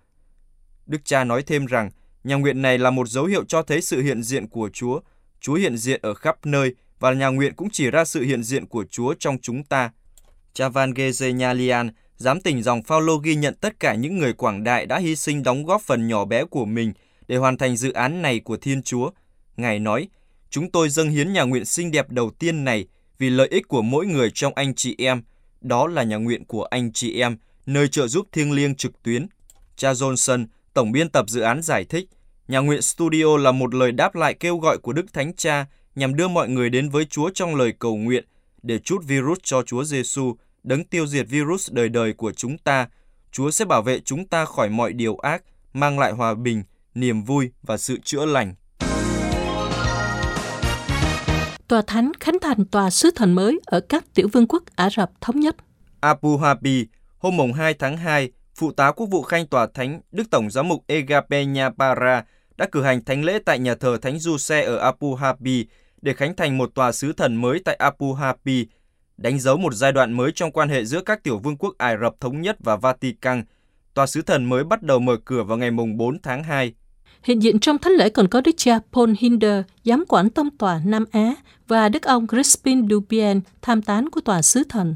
Đức 0.87 1.01
cha 1.05 1.23
nói 1.23 1.43
thêm 1.43 1.65
rằng, 1.65 1.91
nhà 2.23 2.35
nguyện 2.35 2.61
này 2.61 2.77
là 2.77 2.89
một 2.89 3.07
dấu 3.07 3.25
hiệu 3.25 3.43
cho 3.47 3.63
thấy 3.63 3.81
sự 3.81 4.01
hiện 4.01 4.23
diện 4.23 4.47
của 4.47 4.69
Chúa. 4.73 4.99
Chúa 5.39 5.53
hiện 5.53 5.77
diện 5.77 5.99
ở 6.03 6.13
khắp 6.13 6.45
nơi 6.45 6.75
và 6.99 7.13
nhà 7.13 7.27
nguyện 7.27 7.53
cũng 7.53 7.69
chỉ 7.71 7.91
ra 7.91 8.05
sự 8.05 8.21
hiện 8.21 8.43
diện 8.43 8.65
của 8.65 8.85
Chúa 8.89 9.13
trong 9.19 9.37
chúng 9.41 9.63
ta. 9.63 9.91
Cha 10.53 10.69
Van 10.69 10.91
Gezenialian, 10.91 11.89
giám 12.21 12.41
tỉnh 12.41 12.63
dòng 12.63 12.83
Phaolô 12.83 13.17
ghi 13.17 13.35
nhận 13.35 13.53
tất 13.61 13.79
cả 13.79 13.95
những 13.95 14.17
người 14.17 14.33
quảng 14.33 14.63
đại 14.63 14.85
đã 14.85 14.97
hy 14.97 15.15
sinh 15.15 15.43
đóng 15.43 15.65
góp 15.65 15.81
phần 15.81 16.07
nhỏ 16.07 16.25
bé 16.25 16.45
của 16.45 16.65
mình 16.65 16.93
để 17.27 17.37
hoàn 17.37 17.57
thành 17.57 17.77
dự 17.77 17.91
án 17.91 18.21
này 18.21 18.39
của 18.39 18.57
Thiên 18.57 18.83
Chúa. 18.83 19.09
Ngài 19.57 19.79
nói, 19.79 20.07
chúng 20.49 20.71
tôi 20.71 20.89
dâng 20.89 21.09
hiến 21.09 21.33
nhà 21.33 21.43
nguyện 21.43 21.65
xinh 21.65 21.91
đẹp 21.91 22.09
đầu 22.09 22.31
tiên 22.39 22.63
này 22.63 22.85
vì 23.17 23.29
lợi 23.29 23.47
ích 23.47 23.67
của 23.67 23.81
mỗi 23.81 24.05
người 24.05 24.31
trong 24.33 24.53
anh 24.55 24.75
chị 24.75 24.95
em. 24.97 25.21
Đó 25.61 25.87
là 25.87 26.03
nhà 26.03 26.17
nguyện 26.17 26.45
của 26.45 26.63
anh 26.63 26.91
chị 26.93 27.19
em, 27.19 27.37
nơi 27.65 27.87
trợ 27.87 28.07
giúp 28.07 28.27
thiêng 28.31 28.51
liêng 28.51 28.75
trực 28.75 29.03
tuyến. 29.03 29.27
Cha 29.75 29.91
Johnson, 29.93 30.45
tổng 30.73 30.91
biên 30.91 31.09
tập 31.09 31.25
dự 31.29 31.41
án 31.41 31.61
giải 31.61 31.83
thích, 31.83 32.09
nhà 32.47 32.59
nguyện 32.59 32.81
studio 32.81 33.37
là 33.37 33.51
một 33.51 33.75
lời 33.75 33.91
đáp 33.91 34.15
lại 34.15 34.33
kêu 34.33 34.57
gọi 34.57 34.77
của 34.77 34.93
Đức 34.93 35.13
Thánh 35.13 35.35
Cha 35.35 35.65
nhằm 35.95 36.15
đưa 36.15 36.27
mọi 36.27 36.49
người 36.49 36.69
đến 36.69 36.89
với 36.89 37.05
Chúa 37.05 37.29
trong 37.33 37.55
lời 37.55 37.73
cầu 37.79 37.97
nguyện 37.97 38.25
để 38.63 38.79
chút 38.79 39.03
virus 39.03 39.39
cho 39.43 39.63
Chúa 39.63 39.83
Giêsu, 39.83 40.35
đấng 40.63 40.83
tiêu 40.83 41.07
diệt 41.07 41.25
virus 41.29 41.71
đời 41.71 41.89
đời 41.89 42.13
của 42.13 42.31
chúng 42.31 42.57
ta. 42.57 42.87
Chúa 43.31 43.51
sẽ 43.51 43.65
bảo 43.65 43.81
vệ 43.81 43.99
chúng 43.99 44.27
ta 44.27 44.45
khỏi 44.45 44.69
mọi 44.69 44.93
điều 44.93 45.15
ác, 45.15 45.43
mang 45.73 45.99
lại 45.99 46.11
hòa 46.11 46.33
bình, 46.33 46.63
niềm 46.95 47.23
vui 47.23 47.51
và 47.61 47.77
sự 47.77 47.97
chữa 48.03 48.25
lành. 48.25 48.55
Tòa 51.67 51.81
Thánh 51.87 52.11
khánh 52.19 52.39
thành 52.41 52.65
tòa 52.65 52.89
sứ 52.89 53.11
thần 53.15 53.33
mới 53.33 53.59
ở 53.65 53.79
các 53.79 54.03
tiểu 54.13 54.27
vương 54.33 54.47
quốc 54.47 54.63
Ả 54.75 54.89
Rập 54.89 55.11
Thống 55.21 55.39
Nhất. 55.39 55.55
Abu 55.99 56.39
Dhabi, 56.41 56.87
hôm 57.17 57.37
mùng 57.37 57.53
2 57.53 57.73
tháng 57.73 57.97
2, 57.97 58.31
Phụ 58.55 58.71
tá 58.71 58.91
Quốc 58.91 59.07
vụ 59.07 59.21
Khanh 59.21 59.47
Tòa 59.47 59.67
Thánh, 59.73 60.01
Đức 60.11 60.23
Tổng 60.31 60.51
giám 60.51 60.67
mục 60.67 60.83
Egape 60.87 61.45
Nyapara 61.45 62.23
đã 62.57 62.67
cử 62.71 62.83
hành 62.83 63.03
thánh 63.03 63.23
lễ 63.23 63.39
tại 63.45 63.59
nhà 63.59 63.75
thờ 63.75 63.97
Thánh 64.01 64.19
Xe 64.39 64.63
ở 64.63 64.77
Abu 64.77 65.17
Dhabi 65.21 65.65
để 66.01 66.13
khánh 66.13 66.35
thành 66.35 66.57
một 66.57 66.75
tòa 66.75 66.91
sứ 66.91 67.13
thần 67.13 67.35
mới 67.35 67.59
tại 67.65 67.75
Abu 67.75 68.17
Dhabi, 68.21 68.67
đánh 69.21 69.39
dấu 69.39 69.57
một 69.57 69.73
giai 69.73 69.91
đoạn 69.91 70.13
mới 70.13 70.31
trong 70.35 70.51
quan 70.51 70.69
hệ 70.69 70.85
giữa 70.85 71.01
các 71.01 71.23
tiểu 71.23 71.37
vương 71.37 71.57
quốc 71.57 71.77
Ả 71.77 71.97
Rập 72.01 72.19
Thống 72.19 72.41
Nhất 72.41 72.57
và 72.59 72.75
Vatican. 72.75 73.43
Tòa 73.93 74.07
sứ 74.07 74.21
thần 74.21 74.45
mới 74.49 74.63
bắt 74.63 74.83
đầu 74.83 74.99
mở 74.99 75.17
cửa 75.25 75.43
vào 75.43 75.57
ngày 75.57 75.71
mùng 75.71 75.97
4 75.97 76.21
tháng 76.21 76.43
2. 76.43 76.73
Hiện 77.23 77.43
diện 77.43 77.59
trong 77.59 77.77
thánh 77.77 77.93
lễ 77.93 78.09
còn 78.09 78.27
có 78.27 78.41
Đức 78.41 78.51
cha 78.57 78.79
Paul 78.91 79.11
Hinder, 79.19 79.63
giám 79.83 80.03
quản 80.07 80.29
tông 80.29 80.57
tòa 80.57 80.81
Nam 80.85 81.05
Á, 81.11 81.35
và 81.67 81.89
Đức 81.89 82.03
ông 82.03 82.27
Crispin 82.27 82.89
Dubien, 82.89 83.41
tham 83.61 83.81
tán 83.81 84.09
của 84.09 84.21
tòa 84.21 84.41
sứ 84.41 84.63
thần. 84.69 84.95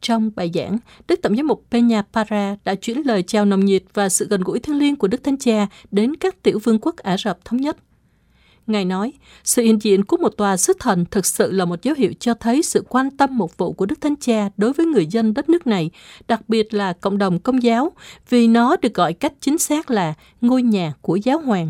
Trong 0.00 0.30
bài 0.36 0.50
giảng, 0.54 0.78
Đức 1.08 1.22
Tổng 1.22 1.36
giám 1.36 1.46
mục 1.46 1.64
Peña 1.70 2.02
Para 2.12 2.56
đã 2.64 2.74
chuyển 2.74 2.98
lời 3.04 3.22
chào 3.22 3.44
nồng 3.44 3.64
nhiệt 3.64 3.82
và 3.94 4.08
sự 4.08 4.26
gần 4.30 4.40
gũi 4.40 4.60
thiêng 4.60 4.78
liêng 4.78 4.96
của 4.96 5.08
Đức 5.08 5.24
Thánh 5.24 5.38
Cha 5.38 5.66
đến 5.90 6.16
các 6.16 6.42
tiểu 6.42 6.58
vương 6.64 6.78
quốc 6.78 6.96
Ả 6.96 7.16
Rập 7.16 7.44
Thống 7.44 7.60
Nhất. 7.60 7.76
Ngài 8.66 8.84
nói, 8.84 9.12
sự 9.44 9.62
hiện 9.62 9.82
diện 9.82 10.04
của 10.04 10.16
một 10.16 10.28
tòa 10.28 10.56
sứ 10.56 10.72
thần 10.78 11.04
thực 11.10 11.26
sự 11.26 11.52
là 11.52 11.64
một 11.64 11.82
dấu 11.82 11.94
hiệu 11.94 12.12
cho 12.20 12.34
thấy 12.34 12.62
sự 12.62 12.84
quan 12.88 13.10
tâm 13.10 13.38
mục 13.38 13.58
vụ 13.58 13.72
của 13.72 13.86
Đức 13.86 14.00
Thánh 14.00 14.16
Cha 14.16 14.48
đối 14.56 14.72
với 14.72 14.86
người 14.86 15.06
dân 15.06 15.34
đất 15.34 15.48
nước 15.48 15.66
này, 15.66 15.90
đặc 16.28 16.48
biệt 16.48 16.74
là 16.74 16.92
cộng 16.92 17.18
đồng 17.18 17.38
công 17.38 17.62
giáo, 17.62 17.92
vì 18.28 18.48
nó 18.48 18.76
được 18.76 18.94
gọi 18.94 19.12
cách 19.12 19.32
chính 19.40 19.58
xác 19.58 19.90
là 19.90 20.14
ngôi 20.40 20.62
nhà 20.62 20.92
của 21.00 21.16
giáo 21.16 21.38
hoàng. 21.38 21.68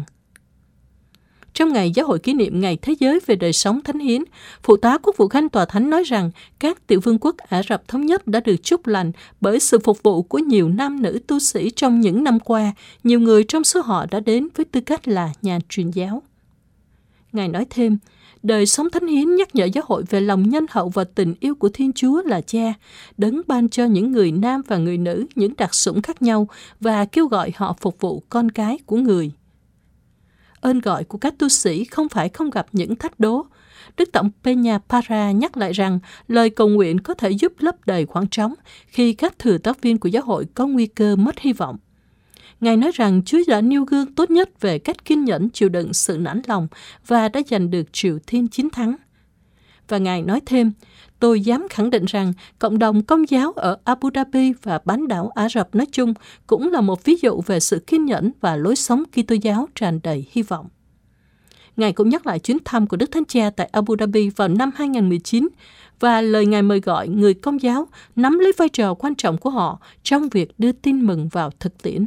Trong 1.54 1.72
ngày 1.72 1.90
giáo 1.94 2.06
hội 2.06 2.18
kỷ 2.18 2.34
niệm 2.34 2.60
Ngày 2.60 2.78
Thế 2.82 2.94
giới 3.00 3.20
về 3.26 3.36
đời 3.36 3.52
sống 3.52 3.80
thánh 3.82 3.98
hiến, 3.98 4.24
Phụ 4.62 4.76
tá 4.76 4.98
Quốc 4.98 5.16
vụ 5.16 5.28
Khanh 5.28 5.48
Tòa 5.48 5.64
Thánh 5.64 5.90
nói 5.90 6.02
rằng 6.02 6.30
các 6.58 6.86
tiểu 6.86 7.00
vương 7.00 7.18
quốc 7.18 7.36
Ả 7.36 7.62
Rập 7.68 7.88
Thống 7.88 8.06
Nhất 8.06 8.26
đã 8.26 8.40
được 8.40 8.56
chúc 8.62 8.86
lành 8.86 9.12
bởi 9.40 9.60
sự 9.60 9.78
phục 9.78 10.02
vụ 10.02 10.22
của 10.22 10.38
nhiều 10.38 10.68
nam 10.68 11.02
nữ 11.02 11.20
tu 11.26 11.38
sĩ 11.38 11.70
trong 11.70 12.00
những 12.00 12.24
năm 12.24 12.40
qua. 12.40 12.72
Nhiều 13.04 13.20
người 13.20 13.44
trong 13.44 13.64
số 13.64 13.80
họ 13.80 14.06
đã 14.10 14.20
đến 14.20 14.48
với 14.56 14.64
tư 14.64 14.80
cách 14.80 15.08
là 15.08 15.32
nhà 15.42 15.58
truyền 15.68 15.90
giáo. 15.90 16.22
Ngài 17.32 17.48
nói 17.48 17.66
thêm, 17.70 17.98
đời 18.42 18.66
sống 18.66 18.90
thánh 18.90 19.06
hiến 19.06 19.36
nhắc 19.36 19.54
nhở 19.54 19.64
giáo 19.64 19.84
hội 19.86 20.04
về 20.10 20.20
lòng 20.20 20.48
nhân 20.48 20.66
hậu 20.70 20.88
và 20.88 21.04
tình 21.04 21.34
yêu 21.40 21.54
của 21.54 21.68
Thiên 21.68 21.92
Chúa 21.92 22.22
là 22.22 22.40
cha, 22.40 22.74
đấng 23.16 23.40
ban 23.46 23.68
cho 23.68 23.84
những 23.84 24.12
người 24.12 24.32
nam 24.32 24.62
và 24.66 24.76
người 24.76 24.98
nữ 24.98 25.26
những 25.34 25.54
đặc 25.56 25.74
sủng 25.74 26.02
khác 26.02 26.22
nhau 26.22 26.48
và 26.80 27.04
kêu 27.04 27.26
gọi 27.26 27.52
họ 27.56 27.76
phục 27.80 28.00
vụ 28.00 28.22
con 28.28 28.50
cái 28.50 28.78
của 28.86 28.96
người. 28.96 29.32
Ơn 30.60 30.80
gọi 30.80 31.04
của 31.04 31.18
các 31.18 31.34
tu 31.38 31.48
sĩ 31.48 31.84
không 31.84 32.08
phải 32.08 32.28
không 32.28 32.50
gặp 32.50 32.66
những 32.72 32.96
thách 32.96 33.20
đố. 33.20 33.46
Đức 33.96 34.12
Tổng 34.12 34.30
Peña 34.44 34.78
Para 34.88 35.32
nhắc 35.32 35.56
lại 35.56 35.72
rằng 35.72 35.98
lời 36.28 36.50
cầu 36.50 36.68
nguyện 36.68 37.00
có 37.00 37.14
thể 37.14 37.30
giúp 37.30 37.52
lấp 37.58 37.86
đầy 37.86 38.06
khoảng 38.06 38.28
trống 38.28 38.54
khi 38.86 39.12
các 39.12 39.38
thừa 39.38 39.58
tác 39.58 39.82
viên 39.82 39.98
của 39.98 40.08
giáo 40.08 40.22
hội 40.22 40.46
có 40.54 40.66
nguy 40.66 40.86
cơ 40.86 41.16
mất 41.16 41.38
hy 41.38 41.52
vọng. 41.52 41.76
Ngài 42.60 42.76
nói 42.76 42.90
rằng 42.94 43.22
Chúa 43.26 43.38
đã 43.48 43.60
nêu 43.60 43.84
gương 43.84 44.14
tốt 44.14 44.30
nhất 44.30 44.60
về 44.60 44.78
cách 44.78 45.04
kiên 45.04 45.24
nhẫn 45.24 45.48
chịu 45.50 45.68
đựng 45.68 45.92
sự 45.92 46.18
nản 46.18 46.42
lòng 46.46 46.68
và 47.06 47.28
đã 47.28 47.40
giành 47.50 47.70
được 47.70 47.92
Triều 47.92 48.18
Thiên 48.26 48.48
chiến 48.48 48.70
thắng. 48.70 48.96
Và 49.88 49.98
Ngài 49.98 50.22
nói 50.22 50.40
thêm, 50.46 50.72
tôi 51.18 51.40
dám 51.40 51.66
khẳng 51.70 51.90
định 51.90 52.04
rằng 52.04 52.32
cộng 52.58 52.78
đồng 52.78 53.02
công 53.02 53.30
giáo 53.30 53.52
ở 53.52 53.78
Abu 53.84 54.10
Dhabi 54.14 54.52
và 54.62 54.80
bán 54.84 55.08
đảo 55.08 55.30
Ả 55.34 55.48
Rập 55.48 55.74
nói 55.74 55.86
chung 55.92 56.14
cũng 56.46 56.72
là 56.72 56.80
một 56.80 57.04
ví 57.04 57.16
dụ 57.22 57.40
về 57.46 57.60
sự 57.60 57.84
kiên 57.86 58.04
nhẫn 58.04 58.30
và 58.40 58.56
lối 58.56 58.76
sống 58.76 59.04
Kitô 59.04 59.34
giáo 59.42 59.68
tràn 59.74 60.00
đầy 60.02 60.26
hy 60.30 60.42
vọng. 60.42 60.68
Ngài 61.76 61.92
cũng 61.92 62.08
nhắc 62.08 62.26
lại 62.26 62.38
chuyến 62.38 62.58
thăm 62.64 62.86
của 62.86 62.96
Đức 62.96 63.10
Thánh 63.10 63.24
Cha 63.24 63.50
tại 63.50 63.68
Abu 63.72 63.96
Dhabi 63.98 64.28
vào 64.28 64.48
năm 64.48 64.70
2019 64.74 65.48
và 66.00 66.20
lời 66.20 66.46
Ngài 66.46 66.62
mời 66.62 66.80
gọi 66.80 67.08
người 67.08 67.34
công 67.34 67.62
giáo 67.62 67.88
nắm 68.16 68.38
lấy 68.38 68.52
vai 68.56 68.68
trò 68.68 68.94
quan 68.94 69.14
trọng 69.14 69.38
của 69.38 69.50
họ 69.50 69.80
trong 70.02 70.28
việc 70.28 70.52
đưa 70.58 70.72
tin 70.72 71.06
mừng 71.06 71.28
vào 71.28 71.50
thực 71.60 71.82
tiễn 71.82 72.06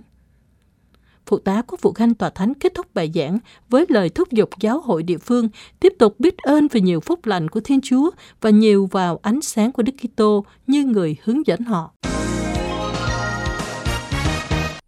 phụ 1.26 1.40
tá 1.40 1.62
quốc 1.68 1.82
vụ 1.82 1.94
khanh 1.94 2.14
tòa 2.14 2.30
thánh 2.30 2.54
kết 2.54 2.74
thúc 2.76 2.94
bài 2.94 3.12
giảng 3.16 3.40
với 3.70 3.86
lời 3.90 4.10
thúc 4.10 4.32
giục 4.32 4.50
giáo 4.60 4.82
hội 4.82 5.04
địa 5.04 5.18
phương 5.18 5.50
tiếp 5.80 5.94
tục 6.00 6.20
biết 6.20 6.38
ơn 6.38 6.68
về 6.68 6.82
nhiều 6.82 7.00
phúc 7.00 7.26
lành 7.26 7.50
của 7.50 7.60
Thiên 7.60 7.82
Chúa 7.82 8.10
và 8.42 8.50
nhiều 8.50 8.90
vào 8.92 9.20
ánh 9.24 9.42
sáng 9.42 9.72
của 9.72 9.84
Đức 9.84 9.94
Kitô 10.02 10.46
như 10.68 10.86
người 10.86 11.16
hướng 11.24 11.48
dẫn 11.48 11.62
họ. 11.62 11.92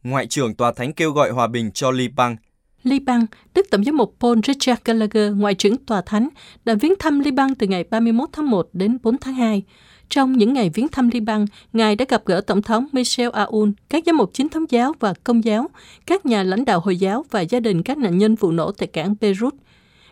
Ngoại 0.04 0.28
trưởng 0.28 0.56
tòa 0.56 0.72
thánh 0.72 0.94
kêu 0.94 1.12
gọi 1.12 1.30
hòa 1.32 1.48
bình 1.48 1.72
cho 1.72 1.92
Liban. 1.92 2.36
Liban, 2.84 3.26
Đức 3.54 3.66
Tổng 3.72 3.84
giám 3.84 3.98
mục 3.98 4.16
Paul 4.20 4.40
Richard 4.48 4.82
Gallagher, 4.86 5.34
Ngoại 5.36 5.54
trưởng 5.56 5.78
tòa 5.78 6.02
thánh, 6.02 6.30
đã 6.66 6.74
viếng 6.74 6.94
thăm 7.00 7.20
Liban 7.20 7.56
từ 7.56 7.68
ngày 7.68 7.84
31 7.90 8.30
tháng 8.34 8.50
1 8.50 8.70
đến 8.74 8.98
4 9.04 9.18
tháng 9.18 9.34
2. 9.34 9.64
Trong 10.10 10.34
những 10.34 10.54
ngày 10.54 10.70
viếng 10.70 10.88
thăm 10.88 11.10
Liban, 11.10 11.46
Ngài 11.74 11.96
đã 11.96 12.06
gặp 12.10 12.22
gỡ 12.26 12.42
Tổng 12.42 12.62
thống 12.62 12.88
Michel 12.92 13.30
Aoun, 13.34 13.74
các 13.90 14.04
giám 14.06 14.18
mục 14.18 14.30
chính 14.34 14.50
thống 14.50 14.66
giáo 14.70 14.94
và 15.00 15.14
công 15.24 15.44
giáo, 15.44 15.70
các 16.06 16.26
nhà 16.26 16.44
lãnh 16.44 16.66
đạo 16.66 16.80
Hồi 16.80 16.98
giáo 16.98 17.26
và 17.32 17.42
gia 17.42 17.60
đình 17.60 17.84
các 17.84 17.98
nạn 17.98 18.18
nhân 18.18 18.36
vụ 18.36 18.52
nổ 18.52 18.72
tại 18.72 18.88
cảng 18.88 19.16
Beirut. 19.22 19.54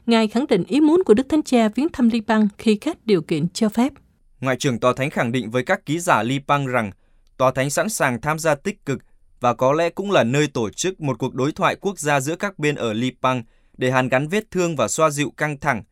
Ngài 0.05 0.27
khẳng 0.27 0.45
định 0.49 0.63
ý 0.67 0.81
muốn 0.81 1.03
của 1.05 1.13
Đức 1.13 1.29
Thánh 1.29 1.43
Cha 1.43 1.69
viếng 1.69 1.89
thăm 1.89 2.09
Liban 2.09 2.47
khi 2.57 2.75
các 2.75 2.97
điều 3.05 3.21
kiện 3.21 3.47
cho 3.49 3.69
phép. 3.69 3.93
Ngoại 4.41 4.55
trưởng 4.59 4.79
Tòa 4.79 4.93
Thánh 4.93 5.09
khẳng 5.09 5.31
định 5.31 5.51
với 5.51 5.63
các 5.63 5.85
ký 5.85 5.99
giả 5.99 6.23
Liban 6.23 6.65
rằng 6.65 6.91
Tòa 7.37 7.51
Thánh 7.51 7.69
sẵn 7.69 7.89
sàng 7.89 8.21
tham 8.21 8.39
gia 8.39 8.55
tích 8.55 8.85
cực 8.85 8.99
và 9.39 9.53
có 9.53 9.73
lẽ 9.73 9.89
cũng 9.89 10.11
là 10.11 10.23
nơi 10.23 10.47
tổ 10.47 10.69
chức 10.69 11.01
một 11.01 11.19
cuộc 11.19 11.33
đối 11.33 11.51
thoại 11.51 11.75
quốc 11.81 11.99
gia 11.99 12.19
giữa 12.19 12.35
các 12.35 12.59
bên 12.59 12.75
ở 12.75 12.93
Liban 12.93 13.43
để 13.77 13.91
hàn 13.91 14.09
gắn 14.09 14.27
vết 14.27 14.51
thương 14.51 14.75
và 14.75 14.87
xoa 14.87 15.09
dịu 15.09 15.31
căng 15.37 15.59
thẳng, 15.59 15.83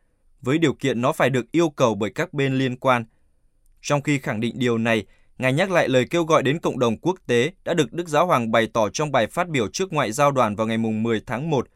với 0.42 0.58
điều 0.58 0.72
kiện 0.72 1.00
nó 1.00 1.12
phải 1.12 1.30
được 1.30 1.52
yêu 1.52 1.70
cầu 1.70 1.94
bởi 1.94 2.10
các 2.10 2.32
bên 2.32 2.58
liên 2.58 2.76
quan– 2.76 3.04
trong 3.82 4.02
khi 4.02 4.18
khẳng 4.18 4.40
định 4.40 4.58
điều 4.58 4.78
này, 4.78 5.04
Ngài 5.38 5.52
nhắc 5.52 5.70
lại 5.70 5.88
lời 5.88 6.06
kêu 6.10 6.24
gọi 6.24 6.42
đến 6.42 6.60
cộng 6.60 6.78
đồng 6.78 6.96
quốc 6.96 7.18
tế 7.26 7.52
đã 7.64 7.74
được 7.74 7.92
Đức 7.92 8.08
Giáo 8.08 8.26
Hoàng 8.26 8.50
bày 8.50 8.68
tỏ 8.72 8.88
trong 8.88 9.12
bài 9.12 9.26
phát 9.26 9.48
biểu 9.48 9.68
trước 9.68 9.92
ngoại 9.92 10.12
giao 10.12 10.30
đoàn 10.30 10.56
vào 10.56 10.66
ngày 10.66 10.78
10 10.78 11.20
tháng 11.26 11.50
1. 11.50 11.68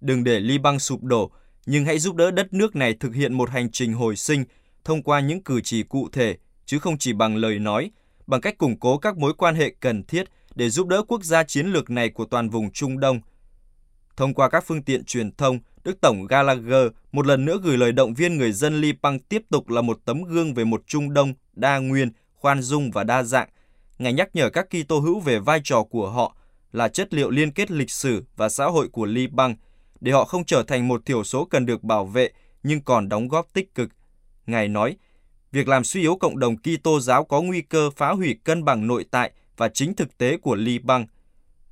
Đừng 0.00 0.24
để 0.24 0.40
Liban 0.40 0.78
sụp 0.78 1.02
đổ, 1.02 1.30
nhưng 1.66 1.84
hãy 1.84 1.98
giúp 1.98 2.16
đỡ 2.16 2.30
đất 2.30 2.52
nước 2.52 2.76
này 2.76 2.94
thực 2.94 3.14
hiện 3.14 3.34
một 3.34 3.50
hành 3.50 3.68
trình 3.72 3.92
hồi 3.92 4.16
sinh 4.16 4.44
thông 4.84 5.02
qua 5.02 5.20
những 5.20 5.42
cử 5.42 5.60
chỉ 5.64 5.82
cụ 5.82 6.08
thể, 6.12 6.36
chứ 6.66 6.78
không 6.78 6.98
chỉ 6.98 7.12
bằng 7.12 7.36
lời 7.36 7.58
nói, 7.58 7.90
bằng 8.26 8.40
cách 8.40 8.58
củng 8.58 8.80
cố 8.80 8.98
các 8.98 9.16
mối 9.16 9.34
quan 9.34 9.54
hệ 9.54 9.74
cần 9.80 10.04
thiết 10.04 10.24
để 10.54 10.70
giúp 10.70 10.86
đỡ 10.86 11.02
quốc 11.08 11.24
gia 11.24 11.44
chiến 11.44 11.66
lược 11.66 11.90
này 11.90 12.08
của 12.08 12.24
toàn 12.24 12.50
vùng 12.50 12.70
Trung 12.70 13.00
Đông. 13.00 13.20
Thông 14.16 14.34
qua 14.34 14.48
các 14.48 14.64
phương 14.66 14.82
tiện 14.82 15.04
truyền 15.04 15.32
thông, 15.36 15.58
Đức 15.84 16.00
Tổng 16.00 16.26
Gallagher 16.26 16.86
một 17.12 17.26
lần 17.26 17.44
nữa 17.44 17.58
gửi 17.62 17.76
lời 17.76 17.92
động 17.92 18.14
viên 18.14 18.38
người 18.38 18.52
dân 18.52 18.80
Liban 18.80 19.18
tiếp 19.18 19.42
tục 19.50 19.68
là 19.68 19.82
một 19.82 20.00
tấm 20.04 20.22
gương 20.22 20.54
về 20.54 20.64
một 20.64 20.82
Trung 20.86 21.12
Đông 21.14 21.34
đa 21.52 21.78
nguyên, 21.78 22.12
khoan 22.34 22.62
dung 22.62 22.90
và 22.90 23.04
đa 23.04 23.22
dạng. 23.22 23.48
Ngài 23.98 24.12
nhắc 24.12 24.28
nhở 24.34 24.50
các 24.50 24.66
Kitô 24.70 24.98
hữu 24.98 25.20
về 25.20 25.38
vai 25.38 25.60
trò 25.64 25.82
của 25.82 26.10
họ 26.10 26.36
là 26.72 26.88
chất 26.88 27.14
liệu 27.14 27.30
liên 27.30 27.52
kết 27.52 27.70
lịch 27.70 27.90
sử 27.90 28.24
và 28.36 28.48
xã 28.48 28.64
hội 28.64 28.88
của 28.88 29.06
Liban, 29.06 29.54
để 30.00 30.12
họ 30.12 30.24
không 30.24 30.44
trở 30.44 30.62
thành 30.62 30.88
một 30.88 31.06
thiểu 31.06 31.24
số 31.24 31.44
cần 31.44 31.66
được 31.66 31.82
bảo 31.82 32.06
vệ 32.06 32.30
nhưng 32.62 32.80
còn 32.80 33.08
đóng 33.08 33.28
góp 33.28 33.52
tích 33.52 33.74
cực. 33.74 33.90
Ngài 34.46 34.68
nói, 34.68 34.96
việc 35.52 35.68
làm 35.68 35.84
suy 35.84 36.00
yếu 36.00 36.16
cộng 36.16 36.38
đồng 36.38 36.56
Kitô 36.56 37.00
giáo 37.00 37.24
có 37.24 37.42
nguy 37.42 37.60
cơ 37.60 37.90
phá 37.90 38.12
hủy 38.12 38.36
cân 38.44 38.64
bằng 38.64 38.86
nội 38.86 39.04
tại 39.10 39.32
và 39.56 39.68
chính 39.68 39.94
thực 39.94 40.18
tế 40.18 40.36
của 40.36 40.54
Liban. 40.54 41.06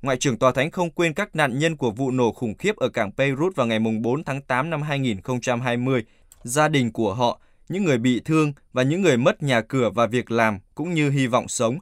Ngoại 0.01 0.17
trưởng 0.17 0.37
Tòa 0.37 0.51
Thánh 0.51 0.71
không 0.71 0.89
quên 0.89 1.13
các 1.13 1.35
nạn 1.35 1.59
nhân 1.59 1.77
của 1.77 1.91
vụ 1.91 2.11
nổ 2.11 2.31
khủng 2.31 2.55
khiếp 2.55 2.75
ở 2.75 2.89
cảng 2.89 3.11
Beirut 3.17 3.55
vào 3.55 3.67
ngày 3.67 3.79
4 3.79 4.23
tháng 4.23 4.41
8 4.41 4.69
năm 4.69 4.81
2020, 4.81 6.03
gia 6.43 6.67
đình 6.67 6.91
của 6.91 7.13
họ 7.13 7.39
những 7.69 7.83
người 7.83 7.97
bị 7.97 8.21
thương 8.25 8.53
và 8.73 8.83
những 8.83 9.01
người 9.01 9.17
mất 9.17 9.43
nhà 9.43 9.61
cửa 9.61 9.89
và 9.89 10.05
việc 10.05 10.31
làm 10.31 10.59
cũng 10.75 10.93
như 10.93 11.09
hy 11.09 11.27
vọng 11.27 11.47
sống. 11.47 11.77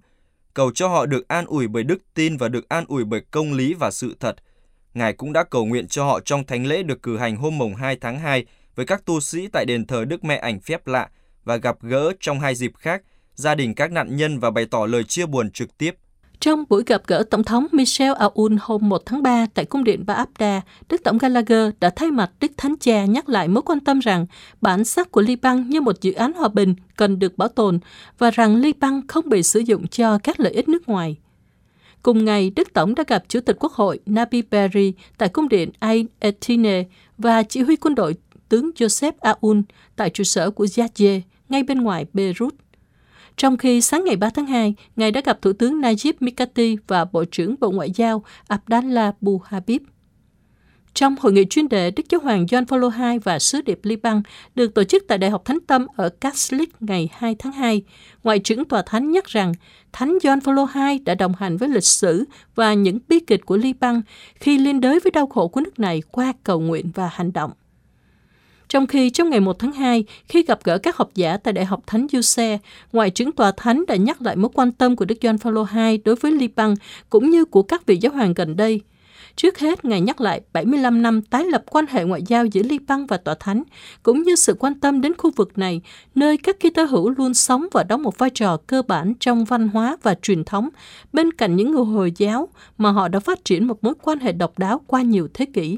Cầu 0.54 0.72
cho 0.76 0.88
họ 0.88 1.06
được 1.06 1.28
an 1.28 1.46
ủi 1.46 1.68
bởi 1.68 1.84
đức 1.84 1.98
tin 2.14 2.38
và 2.38 2.48
được 2.48 2.70
an 2.70 2.86
ủi 2.88 3.04
bởi 3.04 3.22
công 3.32 3.54
lý 3.54 3.74
và 3.74 3.92
sự 3.92 4.16
thật. 4.20 4.36
Ngài 4.94 5.14
cũng 5.14 5.34
đã 5.34 5.44
cầu 5.44 5.66
nguyện 5.66 5.88
cho 5.88 6.06
họ 6.06 6.20
trong 6.20 6.46
thánh 6.46 6.66
lễ 6.66 6.84
được 6.84 7.04
cử 7.04 7.18
hành 7.18 7.36
hôm 7.36 7.58
mùng 7.58 7.76
2 7.76 7.98
tháng 8.02 8.20
2 8.20 8.46
với 8.76 8.86
các 8.86 9.06
tu 9.06 9.20
sĩ 9.20 9.48
tại 9.48 9.66
đền 9.66 9.88
thờ 9.88 10.06
Đức 10.06 10.24
Mẹ 10.24 10.38
Ảnh 10.38 10.60
Phép 10.60 10.88
Lạ 10.88 11.10
và 11.44 11.56
gặp 11.56 11.76
gỡ 11.82 12.14
trong 12.20 12.40
hai 12.40 12.56
dịp 12.56 12.72
khác 12.78 13.02
gia 13.36 13.56
đình 13.56 13.74
các 13.76 13.92
nạn 13.92 14.16
nhân 14.16 14.40
và 14.40 14.52
bày 14.52 14.66
tỏ 14.72 14.86
lời 14.86 15.04
chia 15.04 15.26
buồn 15.26 15.52
trực 15.52 15.78
tiếp 15.78 15.96
trong 16.46 16.64
buổi 16.70 16.84
gặp 16.86 17.02
gỡ 17.08 17.24
Tổng 17.30 17.44
thống 17.44 17.68
Michel 17.72 18.14
Aoun 18.14 18.58
hôm 18.62 18.90
1 18.90 19.02
tháng 19.06 19.24
3 19.24 19.46
tại 19.54 19.66
cung 19.66 19.84
điện 19.84 20.06
Baabda, 20.06 20.62
Đức 20.90 21.04
Tổng 21.04 21.18
Gallagher 21.18 21.74
đã 21.80 21.90
thay 21.90 22.12
mặt 22.12 22.32
Đức 22.40 22.52
Thánh 22.58 22.76
Cha 22.80 23.06
nhắc 23.06 23.30
lại 23.30 23.48
mối 23.48 23.62
quan 23.62 23.80
tâm 23.80 24.00
rằng 24.00 24.26
bản 24.62 24.86
sắc 24.86 25.12
của 25.12 25.22
Liban 25.22 25.70
như 25.70 25.82
một 25.82 26.02
dự 26.02 26.14
án 26.14 26.34
hòa 26.34 26.48
bình 26.48 26.76
cần 26.96 27.20
được 27.20 27.38
bảo 27.38 27.48
tồn 27.48 27.80
và 28.18 28.32
rằng 28.32 28.56
Liban 28.56 29.08
không 29.08 29.30
bị 29.30 29.44
sử 29.44 29.60
dụng 29.60 29.88
cho 29.88 30.18
các 30.18 30.40
lợi 30.40 30.54
ích 30.54 30.70
nước 30.70 30.90
ngoài. 30.90 31.18
Cùng 32.04 32.26
ngày, 32.26 32.52
Đức 32.56 32.74
Tổng 32.74 32.96
đã 32.96 33.04
gặp 33.08 33.24
Chủ 33.28 33.40
tịch 33.40 33.56
Quốc 33.60 33.72
hội 33.72 34.00
Nabi 34.06 34.42
Berri 34.42 34.94
tại 35.18 35.30
cung 35.30 35.50
điện 35.50 35.72
Ain 35.80 36.08
Etine 36.20 36.84
và 37.18 37.44
chỉ 37.44 37.62
huy 37.62 37.76
quân 37.76 37.96
đội 37.96 38.16
tướng 38.50 38.72
Joseph 38.76 39.14
Aoun 39.20 39.64
tại 39.96 40.10
trụ 40.10 40.24
sở 40.24 40.52
của 40.52 40.66
Yazje 40.66 41.22
ngay 41.50 41.64
bên 41.64 41.82
ngoài 41.82 42.06
Beirut. 42.14 42.54
Trong 43.38 43.58
khi 43.58 43.82
sáng 43.82 44.04
ngày 44.06 44.16
3 44.16 44.30
tháng 44.30 44.46
2, 44.46 44.76
Ngài 44.96 45.12
đã 45.12 45.22
gặp 45.26 45.42
Thủ 45.42 45.54
tướng 45.54 45.82
Najib 45.82 46.14
Mikati 46.20 46.78
và 46.88 47.06
Bộ 47.06 47.26
trưởng 47.26 47.56
Bộ 47.60 47.72
Ngoại 47.72 47.92
giao 47.92 48.24
Abdallah 48.48 49.22
Buhabib. 49.22 49.82
Trong 50.94 51.16
hội 51.20 51.34
nghị 51.34 51.46
chuyên 51.50 51.70
đề 51.70 51.92
Đức 51.92 52.04
Giáo 52.10 52.22
Hoàng 52.22 52.46
John 52.46 52.66
Paul 52.66 52.84
II 52.84 53.20
và 53.20 53.40
Sứ 53.40 53.62
điệp 53.62 53.80
Liban 53.84 54.22
được 54.56 54.74
tổ 54.74 54.84
chức 54.84 55.04
tại 55.08 55.18
Đại 55.18 55.30
học 55.30 55.46
Thánh 55.46 55.60
Tâm 55.68 55.88
ở 55.96 56.10
Catholic 56.10 56.82
ngày 56.82 57.10
2 57.14 57.36
tháng 57.40 57.54
2, 57.54 57.84
Ngoại 58.24 58.40
trưởng 58.40 58.66
Tòa 58.66 58.84
Thánh 58.86 59.12
nhắc 59.12 59.26
rằng 59.26 59.54
Thánh 59.94 60.18
John 60.22 60.40
Paul 60.42 60.60
II 60.76 61.00
đã 61.00 61.16
đồng 61.16 61.34
hành 61.40 61.58
với 61.58 61.70
lịch 61.70 61.84
sử 61.84 62.26
và 62.56 62.74
những 62.74 63.00
bi 63.08 63.20
kịch 63.20 63.46
của 63.46 63.58
Liban 63.58 64.02
khi 64.36 64.58
liên 64.58 64.82
đới 64.82 65.00
với 65.00 65.12
đau 65.12 65.28
khổ 65.28 65.48
của 65.48 65.62
nước 65.62 65.80
này 65.80 66.02
qua 66.12 66.34
cầu 66.44 66.60
nguyện 66.60 66.92
và 66.94 67.10
hành 67.14 67.34
động. 67.34 67.52
Trong 68.70 68.88
khi 68.88 69.10
trong 69.10 69.30
ngày 69.30 69.40
1 69.40 69.60
tháng 69.60 69.72
2, 69.72 70.04
khi 70.28 70.44
gặp 70.44 70.60
gỡ 70.64 70.78
các 70.78 70.98
học 70.98 71.10
giả 71.16 71.38
tại 71.38 71.54
Đại 71.54 71.66
học 71.66 71.84
Thánh 71.88 72.08
Giuse, 72.12 72.58
Ngoại 72.94 73.10
trưởng 73.10 73.32
Tòa 73.32 73.52
Thánh 73.58 73.84
đã 73.88 73.96
nhắc 73.96 74.22
lại 74.22 74.36
mối 74.36 74.52
quan 74.54 74.72
tâm 74.72 74.96
của 74.96 75.06
Đức 75.06 75.16
Gioan 75.22 75.38
Phaolô 75.38 75.66
II 75.76 75.98
đối 75.98 76.16
với 76.16 76.32
Liban 76.32 76.74
cũng 77.10 77.30
như 77.30 77.46
của 77.46 77.64
các 77.64 77.86
vị 77.86 77.98
giáo 77.98 78.14
hoàng 78.14 78.34
gần 78.34 78.56
đây. 78.56 78.82
Trước 79.36 79.60
hết, 79.60 79.86
Ngài 79.86 80.02
nhắc 80.02 80.22
lại 80.22 80.42
75 80.54 81.02
năm 81.02 81.22
tái 81.22 81.46
lập 81.46 81.64
quan 81.70 81.86
hệ 81.90 82.04
ngoại 82.04 82.22
giao 82.28 82.46
giữa 82.46 82.64
Liban 82.64 83.06
và 83.06 83.18
Tòa 83.18 83.36
Thánh, 83.40 83.64
cũng 84.04 84.24
như 84.24 84.36
sự 84.36 84.56
quan 84.60 84.80
tâm 84.80 85.02
đến 85.02 85.14
khu 85.18 85.32
vực 85.36 85.58
này, 85.58 85.82
nơi 86.16 86.38
các 86.38 86.60
ký 86.60 86.70
tơ 86.70 86.84
hữu 86.84 87.10
luôn 87.10 87.34
sống 87.34 87.68
và 87.72 87.84
đóng 87.84 88.04
một 88.04 88.18
vai 88.18 88.30
trò 88.30 88.58
cơ 88.68 88.82
bản 88.82 89.14
trong 89.20 89.46
văn 89.46 89.68
hóa 89.68 89.98
và 90.04 90.16
truyền 90.22 90.44
thống, 90.44 90.70
bên 91.14 91.32
cạnh 91.32 91.56
những 91.56 91.72
người 91.72 91.86
Hồi 91.86 92.14
giáo 92.18 92.50
mà 92.78 92.92
họ 92.92 93.08
đã 93.08 93.20
phát 93.20 93.46
triển 93.46 93.68
một 93.68 93.84
mối 93.84 93.94
quan 94.02 94.20
hệ 94.20 94.32
độc 94.32 94.60
đáo 94.60 94.82
qua 94.88 95.02
nhiều 95.02 95.28
thế 95.34 95.46
kỷ. 95.46 95.78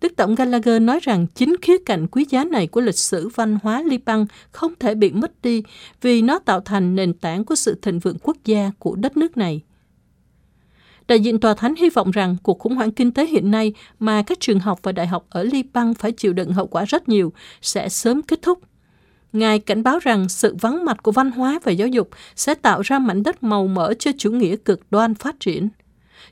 Đức 0.00 0.12
Tổng 0.16 0.34
Gallagher 0.34 0.82
nói 0.82 1.00
rằng 1.02 1.26
chính 1.34 1.56
khía 1.62 1.78
cạnh 1.78 2.06
quý 2.06 2.26
giá 2.30 2.44
này 2.44 2.66
của 2.66 2.80
lịch 2.80 2.98
sử 2.98 3.28
văn 3.28 3.58
hóa 3.62 3.82
Liban 3.82 4.26
không 4.50 4.72
thể 4.80 4.94
bị 4.94 5.12
mất 5.12 5.42
đi 5.42 5.62
vì 6.02 6.22
nó 6.22 6.38
tạo 6.38 6.60
thành 6.60 6.96
nền 6.96 7.12
tảng 7.12 7.44
của 7.44 7.54
sự 7.54 7.78
thịnh 7.82 7.98
vượng 7.98 8.18
quốc 8.22 8.36
gia 8.44 8.70
của 8.78 8.94
đất 8.94 9.16
nước 9.16 9.36
này. 9.36 9.60
Đại 11.08 11.20
diện 11.20 11.40
Tòa 11.40 11.54
Thánh 11.54 11.74
hy 11.74 11.90
vọng 11.90 12.10
rằng 12.10 12.36
cuộc 12.42 12.58
khủng 12.58 12.74
hoảng 12.74 12.90
kinh 12.90 13.12
tế 13.12 13.26
hiện 13.26 13.50
nay 13.50 13.72
mà 13.98 14.22
các 14.22 14.40
trường 14.40 14.60
học 14.60 14.80
và 14.82 14.92
đại 14.92 15.06
học 15.06 15.26
ở 15.30 15.42
Liban 15.42 15.94
phải 15.94 16.12
chịu 16.12 16.32
đựng 16.32 16.52
hậu 16.52 16.66
quả 16.66 16.84
rất 16.84 17.08
nhiều 17.08 17.32
sẽ 17.62 17.88
sớm 17.88 18.22
kết 18.22 18.42
thúc. 18.42 18.58
Ngài 19.32 19.58
cảnh 19.58 19.82
báo 19.82 19.98
rằng 19.98 20.28
sự 20.28 20.56
vắng 20.60 20.84
mặt 20.84 21.02
của 21.02 21.12
văn 21.12 21.30
hóa 21.30 21.58
và 21.64 21.72
giáo 21.72 21.88
dục 21.88 22.10
sẽ 22.36 22.54
tạo 22.54 22.80
ra 22.82 22.98
mảnh 22.98 23.22
đất 23.22 23.42
màu 23.42 23.66
mỡ 23.66 23.94
cho 23.98 24.10
chủ 24.18 24.30
nghĩa 24.30 24.56
cực 24.56 24.80
đoan 24.90 25.14
phát 25.14 25.40
triển 25.40 25.68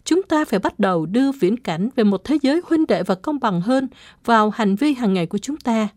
chúng 0.05 0.23
ta 0.23 0.45
phải 0.45 0.59
bắt 0.59 0.79
đầu 0.79 1.07
đưa 1.07 1.33
viễn 1.33 1.57
cảnh 1.57 1.89
về 1.97 2.05
một 2.05 2.25
thế 2.25 2.39
giới 2.43 2.61
huynh 2.65 2.87
đệ 2.87 3.03
và 3.03 3.15
công 3.15 3.41
bằng 3.41 3.61
hơn 3.61 3.89
vào 4.25 4.51
hành 4.51 4.77
vi 4.77 4.95
hàng 4.95 5.15
ngày 5.15 5.27
của 5.27 5.39
chúng 5.39 5.57
ta. 5.57 5.89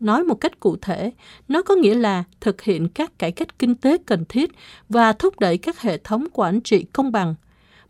Nói 0.00 0.24
một 0.24 0.34
cách 0.34 0.60
cụ 0.60 0.76
thể, 0.76 1.12
nó 1.48 1.62
có 1.62 1.74
nghĩa 1.74 1.94
là 1.94 2.24
thực 2.40 2.62
hiện 2.62 2.88
các 2.88 3.18
cải 3.18 3.32
cách 3.32 3.58
kinh 3.58 3.74
tế 3.74 3.98
cần 4.06 4.24
thiết 4.28 4.50
và 4.88 5.12
thúc 5.12 5.40
đẩy 5.40 5.58
các 5.58 5.80
hệ 5.80 5.98
thống 5.98 6.26
quản 6.32 6.60
trị 6.60 6.84
công 6.92 7.12
bằng. 7.12 7.34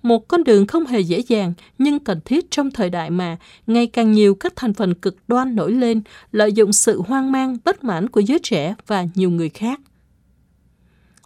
Một 0.03 0.29
con 0.29 0.45
đường 0.45 0.67
không 0.67 0.87
hề 0.87 1.01
dễ 1.01 1.23
dàng 1.29 1.53
nhưng 1.79 1.99
cần 1.99 2.21
thiết 2.25 2.51
trong 2.51 2.71
thời 2.71 2.91
đại 2.91 3.11
mà 3.11 3.37
ngày 3.67 3.87
càng 3.87 4.13
nhiều 4.13 4.35
các 4.35 4.53
thành 4.57 4.75
phần 4.75 4.95
cực 4.95 5.17
đoan 5.29 5.55
nổi 5.55 5.73
lên, 5.73 6.03
lợi 6.33 6.53
dụng 6.53 6.73
sự 6.73 7.03
hoang 7.03 7.33
mang, 7.33 7.57
bất 7.65 7.85
mãn 7.85 8.09
của 8.09 8.21
giới 8.21 8.39
trẻ 8.43 8.75
và 8.87 9.07
nhiều 9.15 9.31
người 9.31 9.49
khác. 9.49 9.81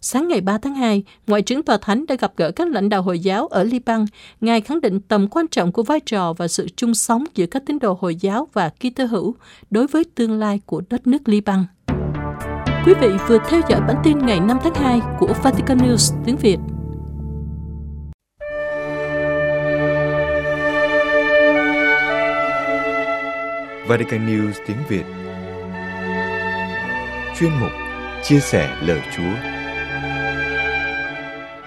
Sáng 0.09 0.29
ngày 0.29 0.40
3 0.40 0.59
tháng 0.59 0.75
2, 0.75 1.03
Ngoại 1.27 1.42
trưởng 1.42 1.62
Tòa 1.62 1.79
Thánh 1.79 2.07
đã 2.07 2.14
gặp 2.14 2.33
gỡ 2.37 2.51
các 2.51 2.69
lãnh 2.69 2.88
đạo 2.88 3.03
Hồi 3.03 3.19
giáo 3.19 3.47
ở 3.47 3.64
Liban. 3.64 4.05
Ngài 4.40 4.61
khẳng 4.61 4.81
định 4.81 5.01
tầm 5.01 5.29
quan 5.29 5.49
trọng 5.49 5.73
của 5.73 5.83
vai 5.83 6.01
trò 6.01 6.33
và 6.33 6.49
sự 6.49 6.66
chung 6.77 6.95
sống 6.95 7.25
giữa 7.35 7.47
các 7.47 7.62
tín 7.66 7.79
đồ 7.79 7.99
Hồi 8.01 8.16
giáo 8.16 8.49
và 8.53 8.69
Kitô 8.69 9.05
hữu 9.05 9.35
đối 9.71 9.87
với 9.87 10.05
tương 10.14 10.38
lai 10.38 10.61
của 10.66 10.83
đất 10.90 11.07
nước 11.07 11.29
Liban. 11.29 11.64
Quý 12.87 12.95
vị 13.01 13.09
vừa 13.29 13.38
theo 13.49 13.61
dõi 13.69 13.81
bản 13.81 13.97
tin 14.05 14.19
ngày 14.19 14.40
5 14.40 14.59
tháng 14.62 14.75
2 14.75 15.01
của 15.19 15.35
Vatican 15.42 15.79
News 15.79 16.16
tiếng 16.27 16.37
Việt. 16.37 16.59
Vatican 23.88 24.27
News 24.27 24.53
tiếng 24.66 24.79
Việt 24.88 25.05
Chuyên 27.38 27.51
mục 27.61 27.71
Chia 28.23 28.40
sẻ 28.40 28.77
lời 28.83 29.01
Chúa 29.16 29.56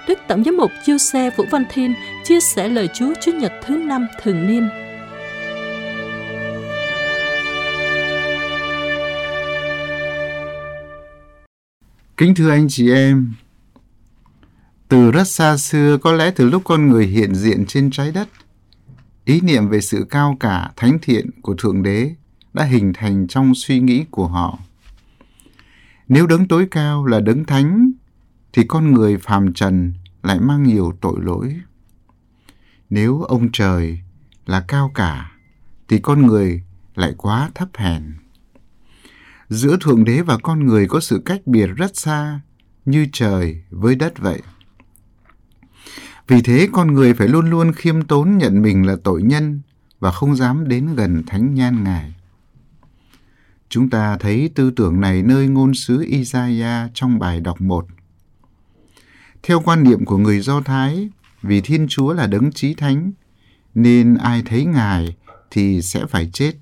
Đức 0.09 0.19
Tổng 0.27 0.43
giám 0.43 0.57
mục 0.57 0.71
Chiêu 0.85 0.97
Xe 0.97 1.29
Vũ 1.37 1.45
Văn 1.51 1.63
Thiên 1.69 1.93
chia 2.23 2.39
sẻ 2.39 2.69
lời 2.69 2.89
Chúa 2.93 3.13
Chúa 3.21 3.31
Nhật 3.31 3.53
thứ 3.65 3.77
năm 3.77 4.07
thường 4.21 4.47
niên. 4.47 4.69
Kính 12.17 12.35
thưa 12.35 12.49
anh 12.49 12.67
chị 12.69 12.91
em, 12.91 13.33
từ 14.87 15.11
rất 15.11 15.27
xa 15.27 15.57
xưa, 15.57 15.97
có 15.97 16.11
lẽ 16.11 16.31
từ 16.35 16.49
lúc 16.49 16.61
con 16.65 16.87
người 16.89 17.07
hiện 17.07 17.35
diện 17.35 17.65
trên 17.65 17.91
trái 17.91 18.11
đất, 18.11 18.27
ý 19.25 19.41
niệm 19.41 19.69
về 19.69 19.81
sự 19.81 20.05
cao 20.09 20.37
cả, 20.39 20.71
thánh 20.75 20.97
thiện 21.01 21.29
của 21.41 21.55
Thượng 21.55 21.83
Đế 21.83 22.15
đã 22.53 22.63
hình 22.63 22.93
thành 22.93 23.27
trong 23.27 23.55
suy 23.55 23.79
nghĩ 23.79 24.05
của 24.11 24.27
họ. 24.27 24.59
Nếu 26.07 26.27
đấng 26.27 26.47
tối 26.47 26.67
cao 26.71 27.05
là 27.05 27.19
đấng 27.19 27.45
thánh, 27.45 27.91
thì 28.53 28.63
con 28.67 28.93
người 28.93 29.17
phàm 29.17 29.53
trần 29.53 29.93
lại 30.23 30.39
mang 30.39 30.63
nhiều 30.63 30.93
tội 31.01 31.21
lỗi. 31.21 31.55
Nếu 32.89 33.21
ông 33.21 33.49
trời 33.53 33.99
là 34.45 34.65
cao 34.67 34.91
cả, 34.95 35.31
thì 35.87 35.99
con 35.99 36.27
người 36.27 36.63
lại 36.95 37.13
quá 37.17 37.49
thấp 37.55 37.69
hèn. 37.75 38.03
Giữa 39.49 39.77
Thượng 39.81 40.03
Đế 40.03 40.21
và 40.21 40.37
con 40.43 40.65
người 40.65 40.87
có 40.87 40.99
sự 40.99 41.21
cách 41.25 41.41
biệt 41.45 41.67
rất 41.75 41.97
xa, 41.97 42.41
như 42.85 43.07
trời 43.11 43.63
với 43.69 43.95
đất 43.95 44.19
vậy. 44.19 44.41
Vì 46.27 46.41
thế 46.41 46.69
con 46.71 46.93
người 46.93 47.13
phải 47.13 47.27
luôn 47.27 47.49
luôn 47.49 47.71
khiêm 47.73 48.01
tốn 48.01 48.37
nhận 48.37 48.61
mình 48.61 48.85
là 48.85 48.95
tội 49.03 49.21
nhân 49.21 49.61
và 49.99 50.11
không 50.11 50.35
dám 50.35 50.67
đến 50.67 50.95
gần 50.95 51.23
thánh 51.27 51.53
nhan 51.53 51.83
Ngài. 51.83 52.13
Chúng 53.69 53.89
ta 53.89 54.17
thấy 54.17 54.51
tư 54.55 54.71
tưởng 54.71 55.01
này 55.01 55.23
nơi 55.23 55.47
ngôn 55.47 55.73
sứ 55.73 56.05
Isaiah 56.07 56.91
trong 56.93 57.19
bài 57.19 57.39
đọc 57.39 57.61
1 57.61 57.85
theo 59.43 59.61
quan 59.65 59.83
niệm 59.83 60.05
của 60.05 60.17
người 60.17 60.39
Do 60.39 60.61
Thái, 60.61 61.09
vì 61.41 61.61
Thiên 61.61 61.87
Chúa 61.89 62.13
là 62.13 62.27
đấng 62.27 62.51
trí 62.51 62.73
thánh, 62.73 63.11
nên 63.75 64.15
ai 64.15 64.43
thấy 64.45 64.65
Ngài 64.65 65.15
thì 65.51 65.81
sẽ 65.81 66.05
phải 66.05 66.29
chết. 66.33 66.53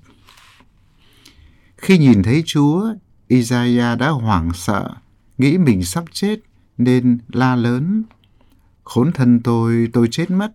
Khi 1.76 1.98
nhìn 1.98 2.22
thấy 2.22 2.42
Chúa, 2.46 2.94
Isaiah 3.28 3.98
đã 3.98 4.08
hoảng 4.08 4.50
sợ, 4.54 4.90
nghĩ 5.38 5.58
mình 5.58 5.84
sắp 5.84 6.04
chết 6.12 6.36
nên 6.78 7.18
la 7.28 7.56
lớn. 7.56 8.02
Khốn 8.84 9.12
thân 9.12 9.40
tôi, 9.40 9.88
tôi 9.92 10.08
chết 10.10 10.30
mất, 10.30 10.52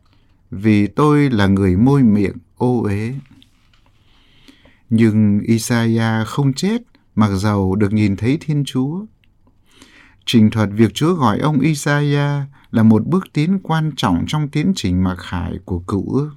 vì 0.52 0.88
tôi 0.88 1.30
là 1.30 1.48
người 1.48 1.76
môi 1.78 2.04
miệng 2.04 2.36
ô 2.58 2.82
uế. 2.84 3.14
Nhưng 4.90 5.40
Isaiah 5.40 6.28
không 6.28 6.54
chết, 6.54 6.82
mặc 7.16 7.30
dầu 7.36 7.76
được 7.76 7.94
nhìn 7.94 8.16
thấy 8.16 8.38
Thiên 8.42 8.64
Chúa. 8.66 9.06
Trình 10.26 10.50
thuật 10.50 10.70
việc 10.74 10.94
Chúa 10.94 11.14
gọi 11.14 11.40
ông 11.40 11.60
Isaiah 11.60 12.48
là 12.72 12.84
một 12.84 13.08
bước 13.08 13.24
tiến 13.34 13.60
quan 13.64 13.92
trọng 13.98 14.24
trong 14.28 14.48
tiến 14.48 14.74
trình 14.76 15.04
mặc 15.04 15.16
khải 15.20 15.60
của 15.66 15.80
cựu 15.80 16.14
ước. 16.14 16.32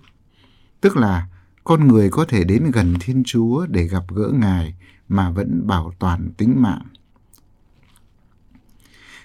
Tức 0.81 0.96
là 0.96 1.27
con 1.64 1.88
người 1.88 2.11
có 2.11 2.25
thể 2.25 2.44
đến 2.44 2.70
gần 2.70 2.94
Thiên 3.01 3.22
Chúa 3.27 3.66
để 3.66 3.85
gặp 3.85 4.05
gỡ 4.14 4.31
Ngài 4.33 4.75
mà 5.09 5.31
vẫn 5.31 5.66
bảo 5.66 5.92
toàn 5.99 6.31
tính 6.37 6.62
mạng. 6.62 6.87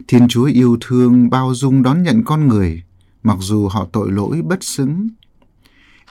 Thiên 0.08 0.28
Chúa 0.28 0.46
yêu 0.46 0.78
thương 0.82 1.30
bao 1.30 1.54
dung 1.54 1.84
đón 1.84 2.04
nhận 2.04 2.24
con 2.24 2.48
người, 2.48 2.84
mặc 3.24 3.38
dù 3.40 3.68
họ 3.68 3.88
tội 3.92 4.12
lỗi 4.12 4.42
bất 4.42 4.64
xứng. 4.64 5.08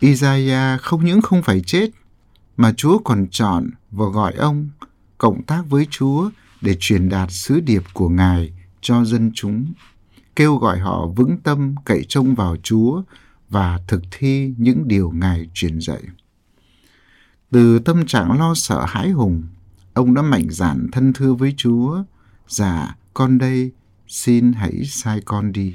Isaiah 0.01 0.81
không 0.81 1.05
những 1.05 1.23
không 1.23 1.43
phải 1.43 1.61
chết, 1.61 1.91
mà 2.57 2.73
Chúa 2.77 2.99
còn 2.99 3.27
chọn 3.31 3.71
và 3.91 4.07
gọi 4.07 4.33
ông 4.33 4.69
cộng 5.19 5.43
tác 5.43 5.63
với 5.69 5.87
Chúa 5.91 6.31
để 6.61 6.77
truyền 6.81 7.09
đạt 7.09 7.29
sứ 7.33 7.61
điệp 7.61 7.83
của 7.93 8.09
Ngài 8.09 8.53
cho 8.81 9.05
dân 9.05 9.31
chúng, 9.35 9.73
kêu 10.37 10.57
gọi 10.57 10.79
họ 10.79 11.07
vững 11.07 11.39
tâm 11.39 11.75
cậy 11.85 12.05
trông 12.09 12.35
vào 12.35 12.57
Chúa 12.63 13.03
và 13.49 13.81
thực 13.89 14.03
thi 14.11 14.55
những 14.59 14.89
điều 14.89 15.11
Ngài 15.11 15.49
truyền 15.55 15.81
dạy. 15.81 16.03
Từ 17.51 17.79
tâm 17.79 18.07
trạng 18.07 18.39
lo 18.39 18.55
sợ 18.55 18.85
hãi 18.89 19.11
hùng, 19.11 19.43
ông 19.95 20.15
đã 20.15 20.23
mạnh 20.23 20.47
dạn 20.51 20.87
thân 20.93 21.13
thưa 21.13 21.35
với 21.35 21.55
Chúa, 21.57 22.05
Dạ, 22.49 22.97
con 23.15 23.39
đây, 23.39 23.71
xin 24.09 24.53
hãy 24.53 24.85
sai 24.85 25.21
con 25.25 25.53
đi. 25.53 25.75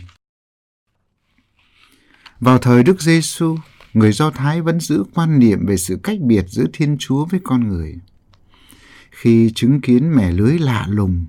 Vào 2.39 2.57
thời 2.57 2.83
Đức 2.83 3.01
Giêsu, 3.01 3.57
người 3.93 4.11
Do 4.11 4.31
Thái 4.31 4.61
vẫn 4.61 4.79
giữ 4.79 5.03
quan 5.13 5.39
niệm 5.39 5.65
về 5.65 5.77
sự 5.77 5.99
cách 6.03 6.19
biệt 6.19 6.45
giữa 6.47 6.65
Thiên 6.73 6.97
Chúa 6.99 7.25
với 7.25 7.39
con 7.43 7.67
người. 7.67 7.95
Khi 9.15 9.51
chứng 9.55 9.81
kiến 9.81 10.15
mẻ 10.15 10.31
lưới 10.31 10.59
lạ 10.59 10.85
lùng, 10.89 11.25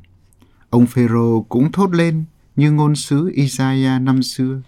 ông 0.70 0.86
Phêrô 0.86 1.46
cũng 1.48 1.72
thốt 1.72 1.90
lên 1.90 2.24
như 2.56 2.72
ngôn 2.72 2.96
sứ 2.96 3.30
Isaiah 3.34 4.02
năm 4.02 4.22
xưa. 4.22 4.62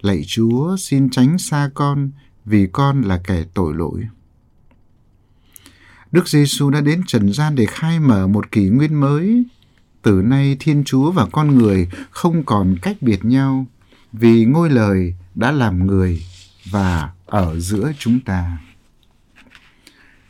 Lạy 0.00 0.24
Chúa 0.26 0.76
xin 0.76 1.10
tránh 1.10 1.38
xa 1.38 1.70
con 1.74 2.10
vì 2.44 2.66
con 2.72 3.02
là 3.02 3.20
kẻ 3.24 3.44
tội 3.54 3.74
lỗi. 3.74 4.02
Đức 6.12 6.28
Giêsu 6.28 6.70
đã 6.70 6.80
đến 6.80 7.02
trần 7.06 7.32
gian 7.32 7.54
để 7.54 7.66
khai 7.66 8.00
mở 8.00 8.26
một 8.26 8.52
kỷ 8.52 8.68
nguyên 8.68 8.94
mới. 8.94 9.44
Từ 10.02 10.22
nay 10.22 10.56
Thiên 10.60 10.84
Chúa 10.84 11.10
và 11.10 11.26
con 11.32 11.58
người 11.58 11.88
không 12.10 12.44
còn 12.44 12.76
cách 12.82 12.96
biệt 13.00 13.24
nhau 13.24 13.66
vì 14.12 14.44
ngôi 14.44 14.70
lời 14.70 15.14
đã 15.34 15.50
làm 15.50 15.86
người 15.86 16.22
và 16.70 17.10
ở 17.26 17.60
giữa 17.60 17.92
chúng 17.98 18.20
ta. 18.20 18.58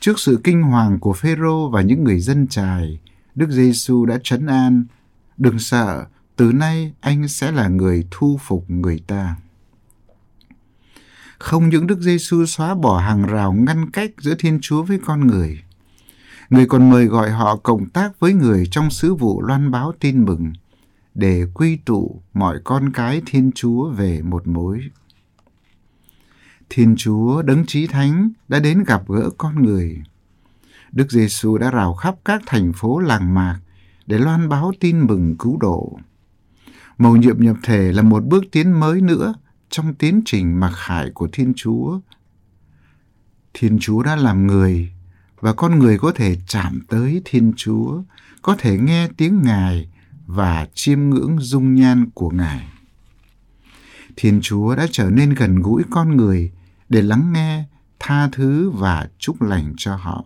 Trước 0.03 0.19
sự 0.19 0.39
kinh 0.43 0.61
hoàng 0.61 0.99
của 0.99 1.13
Phêrô 1.13 1.69
và 1.69 1.81
những 1.81 2.03
người 2.03 2.19
dân 2.19 2.47
trài, 2.47 2.99
Đức 3.35 3.49
Giêsu 3.49 4.05
đã 4.05 4.19
trấn 4.23 4.45
an, 4.45 4.83
đừng 5.37 5.59
sợ, 5.59 6.05
từ 6.35 6.51
nay 6.51 6.93
anh 7.01 7.27
sẽ 7.27 7.51
là 7.51 7.67
người 7.67 8.07
thu 8.11 8.39
phục 8.41 8.65
người 8.67 9.03
ta. 9.07 9.35
Không 11.37 11.69
những 11.69 11.87
Đức 11.87 11.99
Giêsu 11.99 12.45
xóa 12.45 12.75
bỏ 12.75 12.99
hàng 12.99 13.25
rào 13.25 13.53
ngăn 13.53 13.91
cách 13.91 14.11
giữa 14.17 14.35
Thiên 14.39 14.59
Chúa 14.61 14.83
với 14.83 14.99
con 15.05 15.27
người, 15.27 15.63
người 16.49 16.65
còn 16.65 16.89
mời 16.89 17.05
gọi 17.05 17.31
họ 17.31 17.55
cộng 17.55 17.89
tác 17.89 18.19
với 18.19 18.33
người 18.33 18.65
trong 18.71 18.89
sứ 18.89 19.15
vụ 19.15 19.41
loan 19.41 19.71
báo 19.71 19.93
tin 19.99 20.25
mừng 20.25 20.53
để 21.15 21.45
quy 21.53 21.77
tụ 21.77 22.21
mọi 22.33 22.59
con 22.63 22.91
cái 22.91 23.21
Thiên 23.25 23.51
Chúa 23.55 23.89
về 23.89 24.21
một 24.21 24.47
mối. 24.47 24.79
Thiên 26.75 26.95
Chúa 26.97 27.41
đấng 27.41 27.65
chí 27.65 27.87
thánh 27.87 28.29
đã 28.47 28.59
đến 28.59 28.83
gặp 28.87 29.01
gỡ 29.07 29.29
con 29.37 29.63
người. 29.63 30.01
Đức 30.91 31.11
Giêsu 31.11 31.57
đã 31.57 31.71
rào 31.71 31.93
khắp 31.93 32.15
các 32.25 32.41
thành 32.45 32.73
phố 32.73 32.99
làng 32.99 33.33
mạc 33.33 33.59
để 34.05 34.17
loan 34.17 34.49
báo 34.49 34.71
tin 34.79 35.01
mừng 35.07 35.35
cứu 35.37 35.57
độ. 35.57 35.99
Mầu 36.97 37.15
nhiệm 37.15 37.39
nhập 37.39 37.55
thể 37.63 37.91
là 37.91 38.01
một 38.01 38.25
bước 38.25 38.43
tiến 38.51 38.79
mới 38.79 39.01
nữa 39.01 39.33
trong 39.69 39.93
tiến 39.93 40.21
trình 40.25 40.59
mặc 40.59 40.71
khải 40.75 41.09
của 41.09 41.27
Thiên 41.31 41.53
Chúa. 41.55 41.99
Thiên 43.53 43.77
Chúa 43.79 44.03
đã 44.03 44.15
làm 44.15 44.47
người 44.47 44.91
và 45.39 45.53
con 45.53 45.79
người 45.79 45.97
có 45.97 46.11
thể 46.11 46.37
chạm 46.47 46.81
tới 46.87 47.21
Thiên 47.25 47.53
Chúa, 47.55 48.03
có 48.41 48.55
thể 48.59 48.77
nghe 48.77 49.07
tiếng 49.17 49.41
Ngài 49.41 49.89
và 50.25 50.67
chiêm 50.73 50.99
ngưỡng 51.09 51.39
dung 51.39 51.75
nhan 51.75 52.09
của 52.13 52.29
Ngài. 52.29 52.67
Thiên 54.15 54.39
Chúa 54.41 54.75
đã 54.75 54.87
trở 54.91 55.09
nên 55.09 55.33
gần 55.33 55.59
gũi 55.59 55.83
con 55.89 56.17
người 56.17 56.51
để 56.93 57.01
lắng 57.01 57.33
nghe, 57.33 57.63
tha 57.99 58.29
thứ 58.31 58.69
và 58.69 59.07
chúc 59.17 59.41
lành 59.41 59.73
cho 59.77 59.95
họ. 59.95 60.25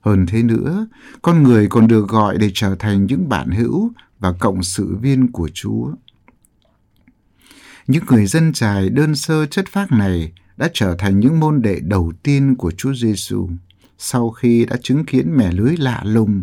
Hơn 0.00 0.26
thế 0.26 0.42
nữa, 0.42 0.86
con 1.22 1.42
người 1.42 1.66
còn 1.68 1.86
được 1.86 2.08
gọi 2.08 2.38
để 2.38 2.50
trở 2.54 2.74
thành 2.78 3.06
những 3.06 3.28
bạn 3.28 3.50
hữu 3.50 3.92
và 4.18 4.32
cộng 4.32 4.62
sự 4.62 4.96
viên 4.96 5.32
của 5.32 5.48
Chúa. 5.54 5.92
Những 7.86 8.04
người 8.06 8.26
dân 8.26 8.52
trài 8.52 8.88
đơn 8.88 9.14
sơ 9.14 9.46
chất 9.46 9.68
phác 9.68 9.92
này 9.92 10.32
đã 10.56 10.70
trở 10.72 10.96
thành 10.98 11.20
những 11.20 11.40
môn 11.40 11.62
đệ 11.62 11.80
đầu 11.80 12.12
tiên 12.22 12.54
của 12.56 12.70
Chúa 12.70 12.94
Giêsu 12.94 13.48
sau 13.98 14.30
khi 14.30 14.64
đã 14.64 14.76
chứng 14.82 15.04
kiến 15.04 15.36
mẻ 15.36 15.52
lưới 15.52 15.76
lạ 15.76 16.02
lùng. 16.04 16.42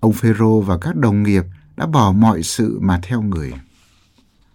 Ông 0.00 0.12
Phêrô 0.12 0.60
và 0.60 0.78
các 0.78 0.96
đồng 0.96 1.22
nghiệp 1.22 1.44
đã 1.76 1.86
bỏ 1.86 2.12
mọi 2.12 2.42
sự 2.42 2.78
mà 2.80 3.00
theo 3.02 3.22
người. 3.22 3.52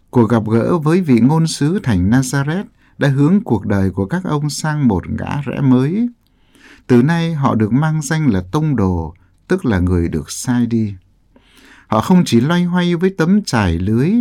Cuộc 0.09 0.29
gặp 0.29 0.43
gỡ 0.51 0.77
với 0.77 1.01
vị 1.01 1.19
ngôn 1.19 1.47
sứ 1.47 1.79
thành 1.83 2.09
Nazareth 2.09 2.63
đã 3.01 3.07
hướng 3.07 3.41
cuộc 3.43 3.65
đời 3.65 3.89
của 3.89 4.05
các 4.05 4.23
ông 4.23 4.49
sang 4.49 4.87
một 4.87 5.09
ngã 5.09 5.41
rẽ 5.45 5.61
mới. 5.61 6.07
Từ 6.87 7.01
nay 7.01 7.33
họ 7.33 7.55
được 7.55 7.73
mang 7.73 8.01
danh 8.01 8.27
là 8.27 8.43
tông 8.51 8.75
đồ, 8.75 9.13
tức 9.47 9.65
là 9.65 9.79
người 9.79 10.09
được 10.09 10.31
sai 10.31 10.65
đi. 10.65 10.93
Họ 11.87 12.01
không 12.01 12.23
chỉ 12.25 12.39
loay 12.39 12.63
hoay 12.63 12.95
với 12.95 13.09
tấm 13.17 13.41
trải 13.45 13.79
lưới 13.79 14.11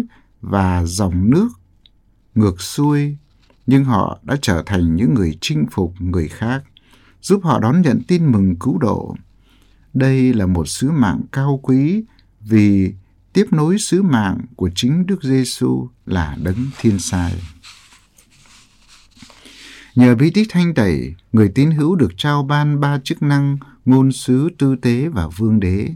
và 0.41 0.85
dòng 0.85 1.31
nước 1.31 1.49
ngược 2.35 2.61
xuôi, 2.61 3.17
nhưng 3.67 3.85
họ 3.85 4.19
đã 4.23 4.37
trở 4.43 4.63
thành 4.67 4.97
những 4.97 5.15
người 5.15 5.39
chinh 5.41 5.67
phục 5.71 5.95
người 5.99 6.29
khác, 6.29 6.63
giúp 7.23 7.41
họ 7.45 7.59
đón 7.59 7.83
nhận 7.83 8.03
tin 8.09 8.33
mừng 8.33 8.57
cứu 8.57 8.79
độ. 8.79 9.17
Đây 9.95 10.35
là 10.35 10.47
một 10.47 10.69
sứ 10.69 10.91
mạng 10.91 11.21
cao 11.33 11.61
quý 11.63 12.05
vì 12.41 12.93
tiếp 13.33 13.47
nối 13.51 13.79
sứ 13.79 14.03
mạng 14.03 14.41
của 14.57 14.71
chính 14.75 15.07
Đức 15.07 15.23
Giêsu 15.23 15.89
là 16.07 16.37
đấng 16.43 16.67
thiên 16.81 16.99
sai. 16.99 17.35
Nhờ 19.95 20.15
bí 20.15 20.31
tích 20.31 20.47
thanh 20.51 20.75
tẩy, 20.75 21.15
người 21.33 21.49
tín 21.55 21.71
hữu 21.71 21.97
được 21.97 22.13
trao 22.17 22.43
ban 22.43 22.81
ba 22.81 22.99
chức 23.05 23.23
năng 23.23 23.59
ngôn 23.85 24.13
sứ, 24.13 24.49
tư 24.59 24.77
tế 24.77 25.09
và 25.09 25.27
vương 25.37 25.61
đế. 25.61 25.89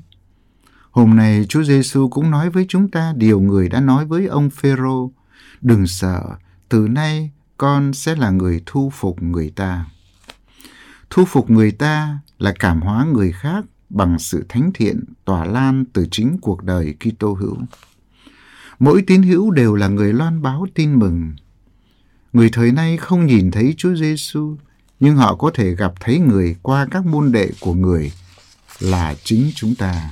Hôm 0.90 1.16
nay 1.16 1.46
Chúa 1.48 1.62
Giêsu 1.62 2.08
cũng 2.08 2.30
nói 2.30 2.50
với 2.50 2.66
chúng 2.68 2.90
ta 2.90 3.12
điều 3.16 3.40
người 3.40 3.68
đã 3.68 3.80
nói 3.80 4.06
với 4.06 4.26
ông 4.26 4.50
Phêrô: 4.50 5.10
"Đừng 5.60 5.86
sợ, 5.86 6.22
từ 6.68 6.88
nay 6.88 7.30
con 7.58 7.92
sẽ 7.92 8.16
là 8.16 8.30
người 8.30 8.62
thu 8.66 8.90
phục 8.94 9.22
người 9.22 9.50
ta." 9.50 9.86
Thu 11.10 11.24
phục 11.24 11.50
người 11.50 11.70
ta 11.70 12.18
là 12.38 12.54
cảm 12.58 12.80
hóa 12.80 13.06
người 13.12 13.32
khác 13.32 13.64
bằng 13.90 14.18
sự 14.18 14.44
thánh 14.48 14.70
thiện 14.74 15.04
tỏa 15.24 15.44
lan 15.44 15.84
từ 15.92 16.06
chính 16.10 16.38
cuộc 16.40 16.62
đời 16.62 16.94
Kitô 17.00 17.34
hữu. 17.34 17.56
Mỗi 18.78 19.04
tín 19.06 19.22
hữu 19.22 19.50
đều 19.50 19.74
là 19.74 19.88
người 19.88 20.12
loan 20.12 20.42
báo 20.42 20.66
tin 20.74 20.98
mừng. 20.98 21.32
Người 22.34 22.50
thời 22.52 22.72
nay 22.72 22.96
không 22.96 23.26
nhìn 23.26 23.50
thấy 23.50 23.74
Chúa 23.76 23.94
Giêsu, 23.94 24.56
nhưng 25.00 25.16
họ 25.16 25.36
có 25.36 25.50
thể 25.54 25.74
gặp 25.74 25.92
thấy 26.00 26.18
người 26.18 26.56
qua 26.62 26.86
các 26.90 27.06
môn 27.06 27.32
đệ 27.32 27.50
của 27.60 27.74
người 27.74 28.12
là 28.80 29.14
chính 29.24 29.50
chúng 29.54 29.74
ta. 29.74 30.10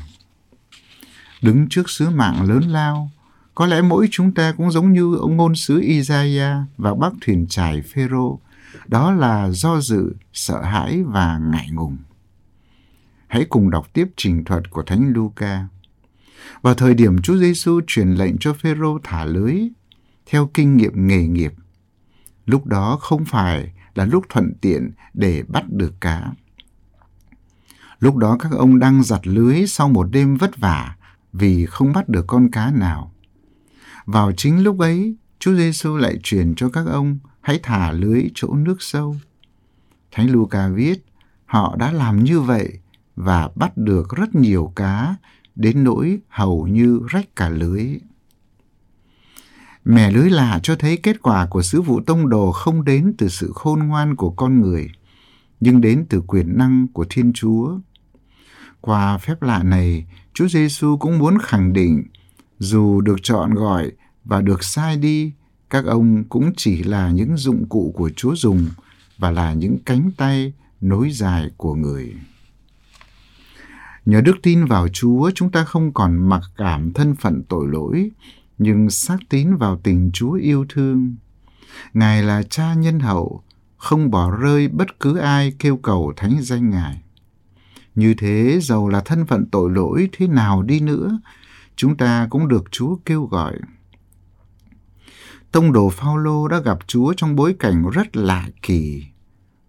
Đứng 1.42 1.66
trước 1.70 1.90
sứ 1.90 2.10
mạng 2.10 2.48
lớn 2.48 2.62
lao, 2.68 3.10
có 3.54 3.66
lẽ 3.66 3.82
mỗi 3.82 4.08
chúng 4.10 4.32
ta 4.32 4.54
cũng 4.56 4.70
giống 4.70 4.92
như 4.92 5.16
ông 5.16 5.36
ngôn 5.36 5.54
sứ 5.54 5.80
Isaiah 5.80 6.56
và 6.76 6.94
bác 6.94 7.10
thuyền 7.20 7.46
trải 7.48 7.82
Phêrô, 7.82 8.38
đó 8.86 9.12
là 9.12 9.50
do 9.50 9.80
dự, 9.80 10.12
sợ 10.32 10.62
hãi 10.62 11.02
và 11.06 11.38
ngại 11.38 11.68
ngùng. 11.72 11.96
Hãy 13.26 13.46
cùng 13.48 13.70
đọc 13.70 13.86
tiếp 13.92 14.08
trình 14.16 14.44
thuật 14.44 14.70
của 14.70 14.82
Thánh 14.82 15.12
Luca. 15.14 15.66
Vào 16.62 16.74
thời 16.74 16.94
điểm 16.94 17.22
Chúa 17.22 17.36
Giêsu 17.36 17.80
truyền 17.86 18.08
lệnh 18.10 18.38
cho 18.40 18.52
Phêrô 18.52 18.98
thả 19.04 19.24
lưới, 19.24 19.60
theo 20.26 20.50
kinh 20.54 20.76
nghiệm 20.76 21.06
nghề 21.06 21.26
nghiệp, 21.26 21.52
lúc 22.46 22.66
đó 22.66 22.98
không 23.00 23.24
phải 23.24 23.72
là 23.94 24.04
lúc 24.04 24.24
thuận 24.28 24.52
tiện 24.60 24.90
để 25.14 25.42
bắt 25.48 25.64
được 25.68 26.00
cá. 26.00 26.32
Lúc 27.98 28.16
đó 28.16 28.36
các 28.40 28.52
ông 28.52 28.78
đang 28.78 29.02
giặt 29.02 29.26
lưới 29.26 29.66
sau 29.66 29.88
một 29.88 30.08
đêm 30.10 30.36
vất 30.36 30.58
vả 30.58 30.96
vì 31.32 31.66
không 31.66 31.92
bắt 31.92 32.08
được 32.08 32.24
con 32.26 32.50
cá 32.50 32.70
nào. 32.70 33.12
Vào 34.04 34.32
chính 34.32 34.62
lúc 34.62 34.78
ấy, 34.78 35.16
Chúa 35.38 35.54
Giêsu 35.54 35.96
lại 35.96 36.18
truyền 36.22 36.54
cho 36.54 36.68
các 36.68 36.86
ông 36.86 37.18
hãy 37.40 37.60
thả 37.62 37.92
lưới 37.92 38.22
chỗ 38.34 38.54
nước 38.54 38.76
sâu. 38.82 39.16
Thánh 40.10 40.30
Luca 40.30 40.68
viết, 40.68 41.04
họ 41.46 41.76
đã 41.78 41.92
làm 41.92 42.24
như 42.24 42.40
vậy 42.40 42.78
và 43.16 43.50
bắt 43.54 43.76
được 43.76 44.16
rất 44.16 44.34
nhiều 44.34 44.72
cá, 44.76 45.16
đến 45.54 45.84
nỗi 45.84 46.18
hầu 46.28 46.66
như 46.66 47.00
rách 47.08 47.36
cả 47.36 47.48
lưới. 47.48 47.98
Mẻ 49.84 50.10
lưới 50.10 50.30
lạ 50.30 50.60
cho 50.62 50.76
thấy 50.76 50.96
kết 50.96 51.22
quả 51.22 51.46
của 51.46 51.62
sứ 51.62 51.82
vụ 51.82 52.00
tông 52.06 52.28
đồ 52.28 52.52
không 52.52 52.84
đến 52.84 53.14
từ 53.18 53.28
sự 53.28 53.52
khôn 53.54 53.78
ngoan 53.78 54.16
của 54.16 54.30
con 54.30 54.60
người, 54.60 54.90
nhưng 55.60 55.80
đến 55.80 56.06
từ 56.08 56.20
quyền 56.26 56.58
năng 56.58 56.86
của 56.88 57.06
Thiên 57.10 57.32
Chúa. 57.32 57.78
Qua 58.80 59.18
phép 59.18 59.42
lạ 59.42 59.62
này, 59.62 60.06
Chúa 60.34 60.48
Giêsu 60.48 60.96
cũng 60.96 61.18
muốn 61.18 61.38
khẳng 61.42 61.72
định, 61.72 62.04
dù 62.58 63.00
được 63.00 63.16
chọn 63.22 63.54
gọi 63.54 63.92
và 64.24 64.40
được 64.40 64.64
sai 64.64 64.96
đi, 64.96 65.32
các 65.70 65.84
ông 65.84 66.24
cũng 66.24 66.52
chỉ 66.56 66.82
là 66.82 67.10
những 67.10 67.36
dụng 67.36 67.68
cụ 67.68 67.92
của 67.96 68.10
Chúa 68.16 68.34
dùng 68.34 68.66
và 69.18 69.30
là 69.30 69.52
những 69.52 69.78
cánh 69.86 70.10
tay 70.16 70.52
nối 70.80 71.10
dài 71.10 71.50
của 71.56 71.74
người. 71.74 72.14
Nhờ 74.06 74.20
đức 74.20 74.36
tin 74.42 74.64
vào 74.64 74.88
Chúa, 74.88 75.30
chúng 75.34 75.50
ta 75.50 75.64
không 75.64 75.92
còn 75.92 76.28
mặc 76.28 76.42
cảm 76.56 76.92
thân 76.92 77.14
phận 77.14 77.42
tội 77.48 77.68
lỗi, 77.68 78.10
nhưng 78.62 78.90
xác 78.90 79.16
tín 79.28 79.56
vào 79.56 79.80
tình 79.82 80.10
Chúa 80.12 80.32
yêu 80.32 80.66
thương. 80.68 81.14
Ngài 81.94 82.22
là 82.22 82.42
cha 82.42 82.74
nhân 82.74 83.00
hậu, 83.00 83.42
không 83.76 84.10
bỏ 84.10 84.30
rơi 84.30 84.68
bất 84.68 85.00
cứ 85.00 85.16
ai 85.18 85.52
kêu 85.58 85.76
cầu 85.76 86.12
thánh 86.16 86.36
danh 86.40 86.70
Ngài. 86.70 87.02
Như 87.94 88.14
thế, 88.18 88.58
dầu 88.62 88.88
là 88.88 89.00
thân 89.00 89.26
phận 89.26 89.46
tội 89.46 89.70
lỗi 89.70 90.08
thế 90.12 90.26
nào 90.26 90.62
đi 90.62 90.80
nữa, 90.80 91.20
chúng 91.76 91.96
ta 91.96 92.26
cũng 92.30 92.48
được 92.48 92.64
Chúa 92.70 92.96
kêu 93.04 93.24
gọi. 93.24 93.58
Tông 95.52 95.72
đồ 95.72 95.90
Phaolô 95.90 96.48
đã 96.48 96.60
gặp 96.60 96.78
Chúa 96.86 97.12
trong 97.16 97.36
bối 97.36 97.54
cảnh 97.58 97.90
rất 97.90 98.16
lạ 98.16 98.48
kỳ. 98.62 99.04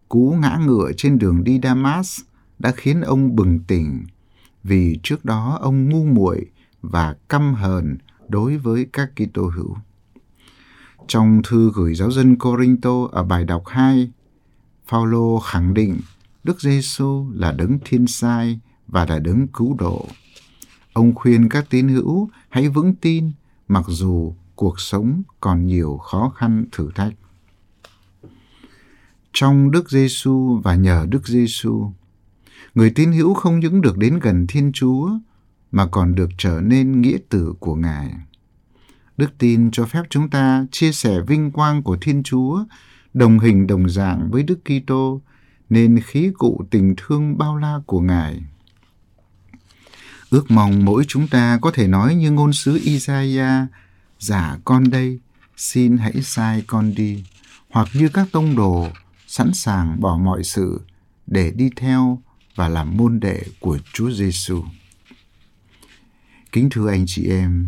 Cú 0.09 0.37
ngã 0.41 0.59
ngựa 0.65 0.91
trên 0.97 1.17
đường 1.17 1.43
đi 1.43 1.59
Damas 1.63 2.21
đã 2.59 2.71
khiến 2.71 3.01
ông 3.01 3.35
bừng 3.35 3.59
tỉnh, 3.59 4.03
vì 4.63 4.99
trước 5.03 5.25
đó 5.25 5.57
ông 5.61 5.89
ngu 5.89 6.05
muội 6.05 6.45
và 6.81 7.15
căm 7.29 7.53
hờn 7.53 7.97
đối 8.33 8.57
với 8.57 8.87
các 8.93 9.11
Kitô 9.15 9.47
hữu. 9.55 9.75
Trong 11.07 11.41
thư 11.43 11.71
gửi 11.75 11.95
giáo 11.95 12.11
dân 12.11 12.35
Corinto 12.35 13.07
ở 13.11 13.23
bài 13.23 13.45
đọc 13.45 13.63
2, 13.67 14.11
Phaolô 14.87 15.39
khẳng 15.39 15.73
định 15.73 15.99
Đức 16.43 16.61
Giêsu 16.61 17.25
là 17.33 17.51
đấng 17.51 17.79
thiên 17.85 18.07
sai 18.07 18.59
và 18.87 19.05
là 19.05 19.19
đấng 19.19 19.47
cứu 19.47 19.75
độ. 19.79 20.07
Ông 20.93 21.15
khuyên 21.15 21.49
các 21.49 21.65
tín 21.69 21.87
hữu 21.87 22.29
hãy 22.49 22.69
vững 22.69 22.95
tin 22.95 23.31
mặc 23.67 23.85
dù 23.87 24.33
cuộc 24.55 24.79
sống 24.79 25.23
còn 25.39 25.65
nhiều 25.65 25.97
khó 25.97 26.29
khăn 26.35 26.65
thử 26.71 26.89
thách. 26.95 27.13
Trong 29.33 29.71
Đức 29.71 29.91
Giêsu 29.91 30.61
và 30.63 30.75
nhờ 30.75 31.05
Đức 31.09 31.27
Giêsu, 31.27 31.91
người 32.75 32.89
tín 32.89 33.11
hữu 33.11 33.33
không 33.33 33.59
những 33.59 33.81
được 33.81 33.97
đến 33.97 34.19
gần 34.19 34.45
Thiên 34.47 34.71
Chúa 34.73 35.09
mà 35.73 35.85
còn 35.85 36.15
được 36.15 36.29
trở 36.37 36.61
nên 36.63 37.01
nghĩa 37.01 37.17
tử 37.29 37.53
của 37.59 37.75
Ngài. 37.75 38.13
Đức 39.17 39.37
tin 39.37 39.71
cho 39.71 39.85
phép 39.85 40.01
chúng 40.09 40.29
ta 40.29 40.65
chia 40.71 40.91
sẻ 40.91 41.19
vinh 41.27 41.51
quang 41.51 41.83
của 41.83 41.97
Thiên 42.01 42.23
Chúa, 42.23 42.63
đồng 43.13 43.39
hình 43.39 43.67
đồng 43.67 43.89
dạng 43.89 44.31
với 44.31 44.43
Đức 44.43 44.59
Kitô, 44.65 45.21
nên 45.69 45.99
khí 45.99 46.31
cụ 46.37 46.65
tình 46.71 46.93
thương 46.97 47.37
bao 47.37 47.57
la 47.57 47.79
của 47.85 47.99
Ngài. 47.99 48.43
Ước 50.29 50.51
mong 50.51 50.85
mỗi 50.85 51.05
chúng 51.07 51.27
ta 51.27 51.59
có 51.61 51.71
thể 51.71 51.87
nói 51.87 52.15
như 52.15 52.31
ngôn 52.31 52.53
sứ 52.53 52.79
Isaiah, 52.83 53.67
giả 54.19 54.57
con 54.65 54.89
đây, 54.89 55.19
xin 55.57 55.97
hãy 55.97 56.21
sai 56.21 56.63
con 56.67 56.95
đi, 56.95 57.23
hoặc 57.69 57.87
như 57.93 58.09
các 58.09 58.27
tông 58.31 58.55
đồ 58.55 58.87
sẵn 59.27 59.53
sàng 59.53 59.99
bỏ 59.99 60.17
mọi 60.17 60.43
sự 60.43 60.81
để 61.27 61.51
đi 61.55 61.69
theo 61.75 62.21
và 62.55 62.69
làm 62.69 62.97
môn 62.97 63.19
đệ 63.19 63.41
của 63.59 63.77
Chúa 63.93 64.11
Giêsu. 64.11 64.63
Kính 66.53 66.69
thưa 66.69 66.89
anh 66.89 67.03
chị 67.07 67.29
em, 67.29 67.67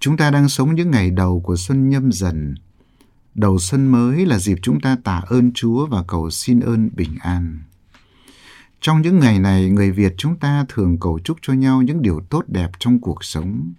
chúng 0.00 0.16
ta 0.16 0.30
đang 0.30 0.48
sống 0.48 0.74
những 0.74 0.90
ngày 0.90 1.10
đầu 1.10 1.40
của 1.40 1.56
xuân 1.56 1.88
nhâm 1.88 2.12
dần. 2.12 2.54
Đầu 3.34 3.58
xuân 3.58 3.86
mới 3.86 4.26
là 4.26 4.38
dịp 4.38 4.58
chúng 4.62 4.80
ta 4.80 4.96
tạ 5.04 5.22
ơn 5.26 5.52
Chúa 5.52 5.86
và 5.86 6.04
cầu 6.08 6.30
xin 6.30 6.60
ơn 6.60 6.90
bình 6.94 7.16
an. 7.20 7.58
Trong 8.80 9.02
những 9.02 9.18
ngày 9.18 9.38
này, 9.38 9.70
người 9.70 9.90
Việt 9.90 10.14
chúng 10.16 10.38
ta 10.38 10.64
thường 10.68 10.98
cầu 11.00 11.18
chúc 11.24 11.38
cho 11.42 11.52
nhau 11.52 11.82
những 11.82 12.02
điều 12.02 12.20
tốt 12.30 12.44
đẹp 12.48 12.70
trong 12.78 13.00
cuộc 13.00 13.24
sống. 13.24 13.72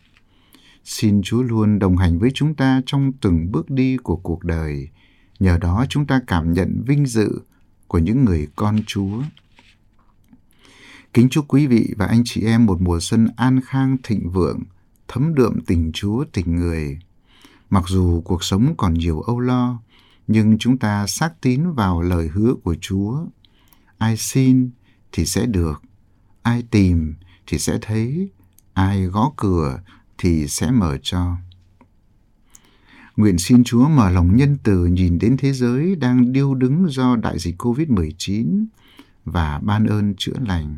Xin 0.84 1.22
Chúa 1.22 1.42
luôn 1.44 1.80
đồng 1.80 1.98
hành 1.98 2.20
với 2.20 2.32
chúng 2.34 2.56
ta 2.56 2.82
trong 2.86 3.12
từng 3.22 3.52
bước 3.52 3.70
đi 3.70 3.98
của 3.98 4.16
cuộc 4.16 4.44
đời. 4.44 4.88
Nhờ 5.40 5.58
đó 5.58 5.86
chúng 5.90 6.06
ta 6.06 6.22
cảm 6.28 6.54
nhận 6.54 6.84
vinh 6.88 7.06
dự 7.06 7.42
của 7.88 7.98
những 7.98 8.26
người 8.26 8.48
con 8.56 8.80
Chúa. 8.88 9.22
Kính 11.14 11.30
chúc 11.30 11.46
quý 11.48 11.68
vị 11.68 11.94
và 11.98 12.06
anh 12.06 12.22
chị 12.26 12.42
em 12.42 12.66
một 12.66 12.82
mùa 12.82 13.00
xuân 13.00 13.28
an 13.36 13.62
khang 13.66 13.98
thịnh 14.04 14.30
vượng, 14.30 14.60
thấm 15.08 15.36
đượm 15.36 15.62
tình 15.68 15.92
Chúa 15.94 16.24
tình 16.34 16.56
người. 16.56 17.00
Mặc 17.70 17.84
dù 17.88 18.22
cuộc 18.22 18.44
sống 18.44 18.74
còn 18.78 18.94
nhiều 18.94 19.22
âu 19.22 19.40
lo, 19.40 19.80
nhưng 20.28 20.58
chúng 20.58 20.78
ta 20.78 21.08
xác 21.08 21.42
tín 21.42 21.72
vào 21.72 22.02
lời 22.02 22.28
hứa 22.28 22.54
của 22.64 22.76
Chúa. 22.82 23.26
Ai 23.98 24.18
xin 24.18 24.70
thì 25.12 25.26
sẽ 25.26 25.46
được, 25.46 25.82
ai 26.42 26.64
tìm 26.72 27.16
thì 27.48 27.60
sẽ 27.60 27.78
thấy, 27.82 28.30
ai 28.74 29.06
gõ 29.06 29.34
cửa 29.38 29.80
thì 30.18 30.48
sẽ 30.48 30.72
mở 30.72 30.98
cho. 31.02 31.36
Nguyện 33.18 33.38
xin 33.38 33.64
Chúa 33.64 33.90
mở 33.90 34.10
lòng 34.10 34.36
nhân 34.36 34.58
từ 34.64 34.86
nhìn 34.86 35.20
đến 35.20 35.38
thế 35.38 35.54
giới 35.54 35.96
đang 35.96 36.34
điêu 36.34 36.56
đứng 36.56 36.88
do 36.90 37.16
đại 37.16 37.40
dịch 37.40 37.62
COVID-19 37.62 38.66
và 39.26 39.60
ban 39.64 39.86
ơn 39.86 40.14
chữa 40.18 40.40
lành. 40.48 40.78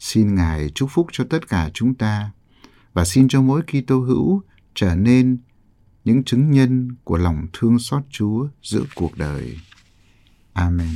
Xin 0.00 0.34
Ngài 0.34 0.70
chúc 0.74 0.88
phúc 0.92 1.06
cho 1.12 1.24
tất 1.30 1.48
cả 1.48 1.70
chúng 1.74 1.94
ta 1.94 2.30
và 2.92 3.04
xin 3.04 3.28
cho 3.28 3.42
mỗi 3.42 3.62
Kitô 3.62 4.00
hữu 4.00 4.42
trở 4.74 4.94
nên 4.94 5.38
những 6.04 6.24
chứng 6.24 6.50
nhân 6.50 6.88
của 7.04 7.16
lòng 7.16 7.46
thương 7.52 7.78
xót 7.78 8.02
Chúa 8.10 8.48
giữa 8.62 8.82
cuộc 8.94 9.18
đời. 9.18 9.56
Amen. 10.52 10.88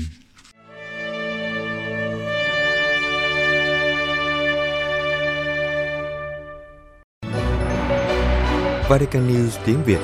Vatican 8.88 9.29
News 9.29 9.51
tiếng 9.67 9.85
Việt 9.85 10.01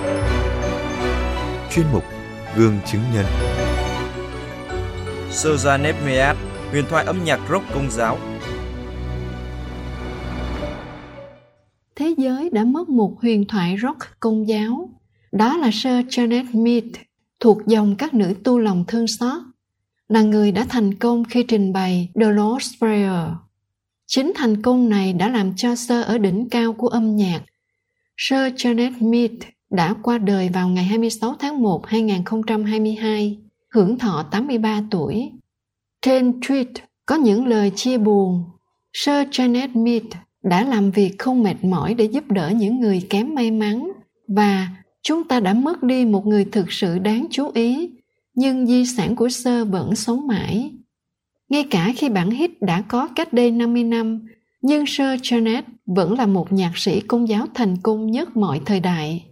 Chuyên 1.71 1.87
mục 1.93 2.05
Gương 2.57 2.79
chứng 2.87 3.03
nhân 3.15 3.27
Sơ 5.31 5.57
gia 5.57 5.77
Nehemiah, 5.77 6.37
huyền 6.71 6.85
thoại 6.91 7.05
âm 7.05 7.25
nhạc 7.25 7.41
rock 7.51 7.65
công 7.75 7.91
giáo 7.91 8.19
giới 12.21 12.51
đã 12.51 12.65
mất 12.65 12.89
một 12.89 13.21
huyền 13.21 13.45
thoại 13.49 13.77
rock 13.83 13.99
công 14.21 14.49
giáo. 14.49 14.91
Đó 15.33 15.57
là 15.57 15.71
Sir 15.73 16.07
Janet 16.09 16.45
Mead, 16.53 16.85
thuộc 17.41 17.67
dòng 17.67 17.97
các 17.97 18.15
nữ 18.15 18.35
tu 18.45 18.59
lòng 18.59 18.85
thương 18.89 19.07
xót, 19.07 19.43
là 20.09 20.23
người 20.23 20.53
đã 20.53 20.67
thành 20.69 20.95
công 20.95 21.25
khi 21.25 21.43
trình 21.43 21.73
bày 21.73 22.09
The 22.15 22.27
Lord's 22.27 22.79
Prayer. 22.79 23.37
Chính 24.07 24.33
thành 24.35 24.63
công 24.63 24.89
này 24.89 25.13
đã 25.13 25.29
làm 25.29 25.57
cho 25.57 25.77
Sir 25.77 26.05
ở 26.05 26.19
đỉnh 26.19 26.49
cao 26.51 26.73
của 26.73 26.89
âm 26.89 27.17
nhạc 27.17 27.43
Sir 28.23 28.55
Janet 28.57 28.93
Mead 29.01 29.31
đã 29.71 29.95
qua 30.03 30.19
đời 30.19 30.49
vào 30.49 30.69
ngày 30.69 30.85
26 30.85 31.35
tháng 31.39 31.63
1 31.63 31.87
2022, 31.87 33.39
hưởng 33.69 33.99
thọ 33.99 34.25
83 34.31 34.83
tuổi. 34.91 35.31
Trên 36.03 36.41
tweet 36.41 36.73
có 37.07 37.15
những 37.15 37.47
lời 37.47 37.73
chia 37.75 37.99
buồn. 37.99 38.45
Sir 38.93 39.15
Janet 39.15 39.69
Mead 39.75 40.03
đã 40.43 40.65
làm 40.65 40.91
việc 40.91 41.19
không 41.19 41.43
mệt 41.43 41.65
mỏi 41.65 41.95
để 41.95 42.05
giúp 42.05 42.31
đỡ 42.31 42.51
những 42.51 42.81
người 42.81 43.07
kém 43.11 43.35
may 43.35 43.51
mắn 43.51 43.93
và 44.29 44.69
chúng 45.03 45.29
ta 45.29 45.41
đã 45.41 45.55
mất 45.55 45.83
đi 45.83 46.05
một 46.05 46.27
người 46.27 46.45
thực 46.45 46.73
sự 46.73 46.99
đáng 46.99 47.27
chú 47.31 47.51
ý, 47.55 47.91
nhưng 48.35 48.67
di 48.67 48.87
sản 48.87 49.17
của 49.17 49.29
sơ 49.29 49.65
vẫn 49.65 49.95
sống 49.95 50.27
mãi. 50.27 50.71
Ngay 51.49 51.67
cả 51.71 51.93
khi 51.97 52.09
bản 52.09 52.31
hit 52.31 52.51
đã 52.63 52.83
có 52.89 53.09
cách 53.17 53.33
đây 53.33 53.51
50 53.51 53.85
năm, 53.85 54.27
nhưng 54.63 54.87
sơ 54.87 55.15
Janet 55.15 55.63
vẫn 55.87 56.19
là 56.19 56.27
một 56.27 56.53
nhạc 56.53 56.73
sĩ 56.79 57.01
công 57.01 57.29
giáo 57.29 57.47
thành 57.55 57.77
công 57.83 58.11
nhất 58.11 58.37
mọi 58.37 58.61
thời 58.67 58.81
đại. 58.81 59.25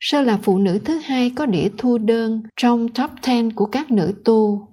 Sơ 0.00 0.22
là 0.22 0.38
phụ 0.42 0.58
nữ 0.58 0.78
thứ 0.84 0.98
hai 1.04 1.30
có 1.30 1.46
đĩa 1.46 1.68
thu 1.78 1.98
đơn 1.98 2.42
trong 2.56 2.88
top 2.88 3.10
10 3.26 3.50
của 3.54 3.66
các 3.66 3.90
nữ 3.90 4.14
tu. 4.24 4.68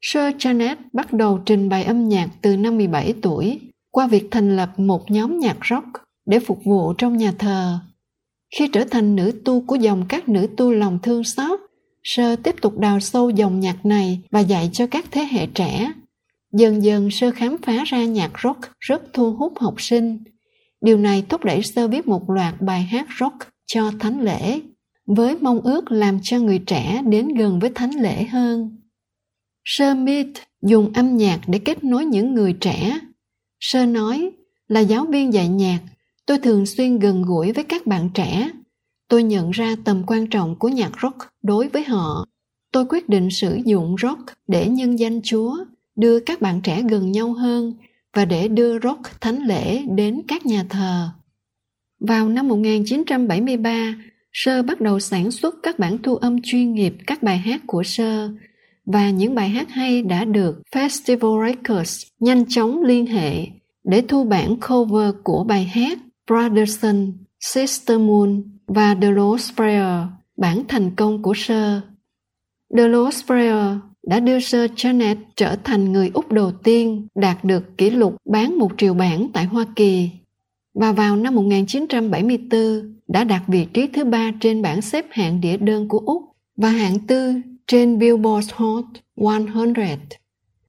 sơ 0.00 0.30
Janet 0.30 0.76
bắt 0.92 1.12
đầu 1.12 1.38
trình 1.46 1.68
bày 1.68 1.84
âm 1.84 2.08
nhạc 2.08 2.28
từ 2.42 2.56
năm 2.56 2.76
17 2.76 3.14
tuổi 3.22 3.60
qua 3.90 4.06
việc 4.06 4.28
thành 4.30 4.56
lập 4.56 4.78
một 4.78 5.10
nhóm 5.10 5.38
nhạc 5.38 5.56
rock 5.70 5.88
để 6.26 6.40
phục 6.40 6.60
vụ 6.64 6.92
trong 6.92 7.16
nhà 7.16 7.32
thờ. 7.38 7.78
Khi 8.58 8.68
trở 8.72 8.84
thành 8.84 9.16
nữ 9.16 9.32
tu 9.44 9.60
của 9.60 9.74
dòng 9.74 10.04
các 10.08 10.28
nữ 10.28 10.46
tu 10.56 10.72
lòng 10.72 10.98
thương 11.02 11.24
xót, 11.24 11.60
Sơ 12.02 12.36
tiếp 12.36 12.54
tục 12.62 12.78
đào 12.78 13.00
sâu 13.00 13.30
dòng 13.30 13.60
nhạc 13.60 13.86
này 13.86 14.20
và 14.30 14.40
dạy 14.40 14.70
cho 14.72 14.86
các 14.86 15.04
thế 15.10 15.28
hệ 15.30 15.46
trẻ. 15.46 15.92
Dần 16.52 16.82
dần 16.82 17.10
Sơ 17.10 17.30
khám 17.30 17.56
phá 17.58 17.84
ra 17.86 18.04
nhạc 18.04 18.30
rock 18.42 18.60
rất 18.78 19.02
thu 19.12 19.32
hút 19.32 19.52
học 19.58 19.74
sinh. 19.78 20.18
Điều 20.80 20.96
này 20.96 21.24
thúc 21.28 21.44
đẩy 21.44 21.62
Sơ 21.62 21.88
viết 21.88 22.08
một 22.08 22.30
loạt 22.30 22.54
bài 22.60 22.82
hát 22.82 23.06
rock 23.20 23.36
cho 23.66 23.92
thánh 24.00 24.20
lễ, 24.20 24.60
với 25.06 25.36
mong 25.40 25.60
ước 25.60 25.92
làm 25.92 26.18
cho 26.22 26.38
người 26.38 26.58
trẻ 26.58 27.02
đến 27.06 27.28
gần 27.28 27.58
với 27.58 27.70
thánh 27.74 27.90
lễ 27.90 28.24
hơn. 28.24 28.76
Sơ 29.64 29.94
Mead 29.94 30.26
dùng 30.62 30.92
âm 30.92 31.16
nhạc 31.16 31.40
để 31.46 31.58
kết 31.58 31.84
nối 31.84 32.04
những 32.04 32.34
người 32.34 32.52
trẻ. 32.52 32.98
Sơ 33.60 33.86
nói, 33.86 34.30
là 34.68 34.80
giáo 34.80 35.06
viên 35.06 35.32
dạy 35.32 35.48
nhạc, 35.48 35.80
tôi 36.26 36.38
thường 36.38 36.66
xuyên 36.66 36.98
gần 36.98 37.22
gũi 37.22 37.52
với 37.52 37.64
các 37.64 37.86
bạn 37.86 38.10
trẻ. 38.14 38.50
Tôi 39.08 39.22
nhận 39.22 39.50
ra 39.50 39.76
tầm 39.84 40.02
quan 40.06 40.26
trọng 40.26 40.56
của 40.56 40.68
nhạc 40.68 40.92
rock 41.02 41.16
đối 41.42 41.68
với 41.68 41.84
họ. 41.84 42.26
Tôi 42.72 42.84
quyết 42.88 43.08
định 43.08 43.30
sử 43.30 43.58
dụng 43.64 43.96
rock 44.02 44.20
để 44.48 44.68
nhân 44.68 44.98
danh 44.98 45.20
Chúa, 45.22 45.56
đưa 45.96 46.20
các 46.20 46.40
bạn 46.40 46.60
trẻ 46.60 46.82
gần 46.90 47.12
nhau 47.12 47.32
hơn 47.32 47.72
và 48.14 48.24
để 48.24 48.48
đưa 48.48 48.78
rock 48.78 49.20
thánh 49.20 49.46
lễ 49.46 49.82
đến 49.88 50.22
các 50.28 50.46
nhà 50.46 50.64
thờ. 50.68 51.08
Vào 52.00 52.28
năm 52.28 52.48
1973, 52.48 53.94
Sơ 54.32 54.62
bắt 54.62 54.80
đầu 54.80 55.00
sản 55.00 55.30
xuất 55.30 55.54
các 55.62 55.78
bản 55.78 55.98
thu 56.02 56.16
âm 56.16 56.42
chuyên 56.42 56.74
nghiệp 56.74 56.94
các 57.06 57.22
bài 57.22 57.38
hát 57.38 57.60
của 57.66 57.82
Sơ 57.82 58.28
và 58.92 59.10
những 59.10 59.34
bài 59.34 59.48
hát 59.48 59.70
hay 59.70 60.02
đã 60.02 60.24
được 60.24 60.62
Festival 60.72 61.46
Records 61.46 62.02
nhanh 62.20 62.44
chóng 62.48 62.82
liên 62.82 63.06
hệ 63.06 63.46
để 63.84 64.02
thu 64.08 64.24
bản 64.24 64.56
cover 64.68 65.14
của 65.24 65.44
bài 65.44 65.64
hát 65.64 65.98
Brotherson, 66.26 67.12
Sister 67.40 68.00
Moon 68.00 68.42
và 68.66 68.94
The 69.02 69.10
Lost 69.10 69.56
Prayer, 69.56 70.06
bản 70.36 70.62
thành 70.68 70.94
công 70.96 71.22
của 71.22 71.34
Sơ. 71.36 71.80
The 72.76 72.88
Lost 72.88 73.26
Prayer 73.26 73.76
đã 74.06 74.20
đưa 74.20 74.40
Sir 74.40 74.70
Janet 74.76 75.16
trở 75.36 75.56
thành 75.64 75.92
người 75.92 76.10
Úc 76.14 76.32
đầu 76.32 76.52
tiên 76.52 77.06
đạt 77.14 77.44
được 77.44 77.78
kỷ 77.78 77.90
lục 77.90 78.16
bán 78.30 78.58
một 78.58 78.70
triệu 78.76 78.94
bản 78.94 79.28
tại 79.32 79.44
Hoa 79.44 79.66
Kỳ 79.76 80.10
và 80.74 80.92
vào 80.92 81.16
năm 81.16 81.34
1974 81.34 82.60
đã 83.08 83.24
đạt 83.24 83.42
vị 83.46 83.66
trí 83.74 83.86
thứ 83.86 84.04
ba 84.04 84.30
trên 84.40 84.62
bảng 84.62 84.82
xếp 84.82 85.06
hạng 85.10 85.40
đĩa 85.40 85.56
đơn 85.56 85.88
của 85.88 85.98
Úc 85.98 86.22
và 86.56 86.68
hạng 86.68 86.98
tư 86.98 87.34
trên 87.70 87.98
Billboard 87.98 88.50
Hot 88.52 88.84
100. 89.16 89.74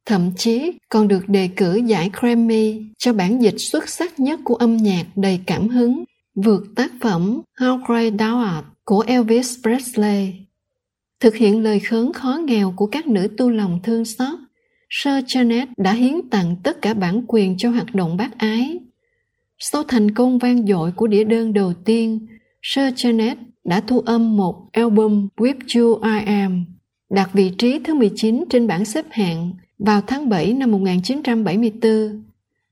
Thậm 0.06 0.32
chí 0.38 0.72
còn 0.90 1.08
được 1.08 1.30
đề 1.30 1.50
cử 1.56 1.76
giải 1.76 2.10
Grammy 2.22 2.82
cho 2.98 3.14
bản 3.14 3.42
dịch 3.42 3.58
xuất 3.58 3.90
sắc 3.90 4.20
nhất 4.20 4.40
của 4.44 4.56
âm 4.56 4.78
nhạc 4.78 5.06
đầy 5.16 5.40
cảm 5.46 5.68
hứng, 5.70 6.04
vượt 6.36 6.64
tác 6.76 6.92
phẩm 7.02 7.42
How 7.60 7.78
Great 7.88 8.14
Thou 8.20 8.38
Art 8.38 8.66
của 8.84 9.04
Elvis 9.08 9.58
Presley. 9.64 10.34
Thực 11.20 11.36
hiện 11.36 11.64
lời 11.64 11.80
khấn 11.80 12.14
khó 12.14 12.40
nghèo 12.46 12.74
của 12.78 12.88
các 12.88 13.08
nữ 13.08 13.28
tu 13.38 13.50
lòng 13.50 13.80
thương 13.84 14.06
xót, 14.06 14.40
Sir 14.90 15.14
Janet 15.14 15.68
đã 15.78 15.94
hiến 15.94 16.30
tặng 16.30 16.56
tất 16.64 16.82
cả 16.82 16.94
bản 16.94 17.24
quyền 17.28 17.58
cho 17.58 17.70
hoạt 17.70 17.96
động 17.96 18.18
bác 18.18 18.38
ái. 18.38 18.80
Sau 19.60 19.84
thành 19.84 20.12
công 20.12 20.38
vang 20.38 20.68
dội 20.68 20.92
của 20.92 21.08
đĩa 21.08 21.24
đơn 21.24 21.54
đầu 21.54 21.74
tiên, 21.86 22.28
Sir 22.64 22.94
Janet 22.94 23.36
đã 23.64 23.82
thu 23.88 24.00
âm 24.00 24.38
một 24.38 24.70
album 24.72 25.28
With 25.38 25.82
You 25.82 26.02
I 26.04 26.26
Am, 26.26 26.66
đạt 27.12 27.30
vị 27.34 27.52
trí 27.58 27.80
thứ 27.80 27.94
19 27.94 28.44
trên 28.50 28.68
bảng 28.68 28.86
xếp 28.86 29.06
hạng 29.12 29.52
vào 29.80 30.02
tháng 30.08 30.30
7 30.30 30.54
năm 30.54 30.72
1974. 30.72 32.24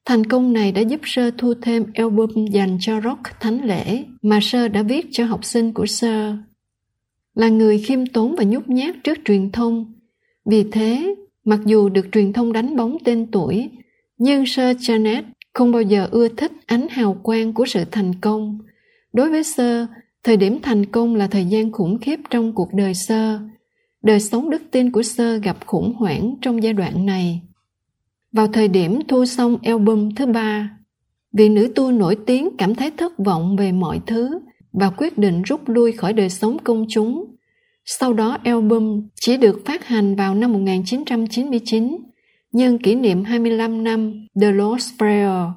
Thành 0.05 0.25
công 0.25 0.53
này 0.53 0.71
đã 0.71 0.81
giúp 0.81 0.99
Sơ 1.03 1.31
thu 1.37 1.53
thêm 1.61 1.85
album 1.93 2.45
dành 2.45 2.77
cho 2.81 3.01
rock 3.01 3.21
thánh 3.39 3.65
lễ 3.65 4.03
mà 4.21 4.39
Sơ 4.41 4.67
đã 4.67 4.83
viết 4.83 5.05
cho 5.11 5.25
học 5.25 5.45
sinh 5.45 5.73
của 5.73 5.85
Sơ. 5.85 6.35
Là 7.35 7.49
người 7.49 7.79
khiêm 7.79 8.05
tốn 8.05 8.35
và 8.35 8.43
nhút 8.43 8.67
nhát 8.67 8.95
trước 9.03 9.17
truyền 9.25 9.51
thông. 9.51 9.93
Vì 10.45 10.63
thế, 10.71 11.15
mặc 11.45 11.59
dù 11.65 11.89
được 11.89 12.05
truyền 12.11 12.33
thông 12.33 12.53
đánh 12.53 12.75
bóng 12.75 12.97
tên 13.05 13.27
tuổi, 13.31 13.69
nhưng 14.17 14.45
Sơ 14.45 14.71
Janet 14.71 15.23
không 15.53 15.71
bao 15.71 15.81
giờ 15.81 16.07
ưa 16.11 16.27
thích 16.27 16.51
ánh 16.65 16.87
hào 16.89 17.13
quang 17.23 17.53
của 17.53 17.65
sự 17.65 17.83
thành 17.91 18.13
công. 18.21 18.59
Đối 19.13 19.29
với 19.29 19.43
Sơ, 19.43 19.85
thời 20.23 20.37
điểm 20.37 20.59
thành 20.61 20.85
công 20.85 21.15
là 21.15 21.27
thời 21.27 21.45
gian 21.45 21.71
khủng 21.71 21.99
khiếp 21.99 22.19
trong 22.29 22.55
cuộc 22.55 22.73
đời 22.73 22.93
Sơ. 22.93 23.39
Đời 24.03 24.19
sống 24.19 24.49
đức 24.49 24.61
tin 24.71 24.91
của 24.91 25.03
Sơ 25.03 25.37
gặp 25.37 25.57
khủng 25.65 25.93
hoảng 25.93 26.35
trong 26.41 26.63
giai 26.63 26.73
đoạn 26.73 27.05
này. 27.05 27.41
Vào 28.31 28.47
thời 28.47 28.67
điểm 28.67 28.99
thu 29.07 29.25
xong 29.25 29.57
album 29.63 30.09
thứ 30.15 30.25
ba, 30.25 30.77
vị 31.33 31.49
nữ 31.49 31.71
tu 31.75 31.91
nổi 31.91 32.17
tiếng 32.25 32.49
cảm 32.57 32.75
thấy 32.75 32.91
thất 32.91 33.13
vọng 33.17 33.55
về 33.55 33.71
mọi 33.71 33.99
thứ 34.07 34.39
và 34.73 34.89
quyết 34.89 35.17
định 35.17 35.41
rút 35.41 35.69
lui 35.69 35.91
khỏi 35.91 36.13
đời 36.13 36.29
sống 36.29 36.57
công 36.63 36.85
chúng. 36.89 37.35
Sau 37.85 38.13
đó 38.13 38.37
album 38.43 39.07
chỉ 39.15 39.37
được 39.37 39.61
phát 39.65 39.87
hành 39.87 40.15
vào 40.15 40.35
năm 40.35 40.53
1999, 40.53 41.97
nhân 42.51 42.77
kỷ 42.77 42.95
niệm 42.95 43.23
25 43.23 43.83
năm 43.83 44.27
The 44.41 44.51
Lost 44.51 44.89
Prayer. 44.97 45.47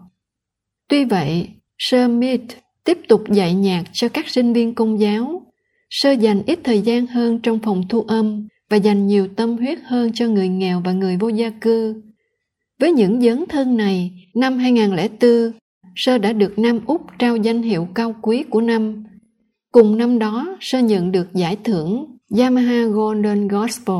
Tuy 0.89 1.05
vậy, 1.05 1.49
Sir 1.79 2.11
Mead 2.11 2.41
tiếp 2.85 2.99
tục 3.09 3.25
dạy 3.31 3.55
nhạc 3.55 3.85
cho 3.93 4.09
các 4.09 4.29
sinh 4.29 4.53
viên 4.53 4.75
công 4.75 5.01
giáo. 5.01 5.52
Sơ 5.95 6.11
dành 6.11 6.43
ít 6.47 6.59
thời 6.65 6.81
gian 6.81 7.07
hơn 7.07 7.39
trong 7.39 7.59
phòng 7.59 7.83
thu 7.89 8.01
âm 8.03 8.49
và 8.71 8.77
dành 8.77 9.07
nhiều 9.07 9.29
tâm 9.37 9.57
huyết 9.57 9.79
hơn 9.85 10.13
cho 10.15 10.27
người 10.29 10.49
nghèo 10.49 10.83
và 10.85 10.93
người 10.93 11.17
vô 11.17 11.29
gia 11.29 11.51
cư. 11.51 12.03
Với 12.81 12.93
những 12.93 13.23
dấn 13.23 13.45
thân 13.49 13.77
này, 13.77 14.13
năm 14.35 14.59
2004, 14.59 15.53
Sơ 15.97 16.19
đã 16.19 16.33
được 16.33 16.59
Nam 16.59 16.81
Úc 16.87 17.03
trao 17.19 17.37
danh 17.37 17.63
hiệu 17.63 17.89
cao 17.95 18.15
quý 18.23 18.43
của 18.43 18.61
năm. 18.61 19.05
Cùng 19.73 19.99
năm 19.99 20.19
đó, 20.19 20.57
Sơ 20.61 20.79
nhận 20.79 21.13
được 21.13 21.33
giải 21.35 21.57
thưởng 21.65 22.17
Yamaha 22.39 22.85
Golden 22.85 23.49
Gospel 23.49 23.97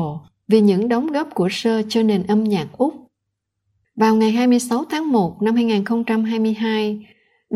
vì 0.47 0.61
những 0.61 0.89
đóng 0.89 1.07
góp 1.07 1.29
của 1.33 1.47
Sơ 1.51 1.81
cho 1.89 2.03
nền 2.03 2.23
âm 2.23 2.43
nhạc 2.43 2.67
Úc. 2.77 2.93
Vào 3.95 4.15
ngày 4.15 4.31
26 4.31 4.85
tháng 4.89 5.11
1 5.11 5.41
năm 5.41 5.55
2022, 5.55 7.05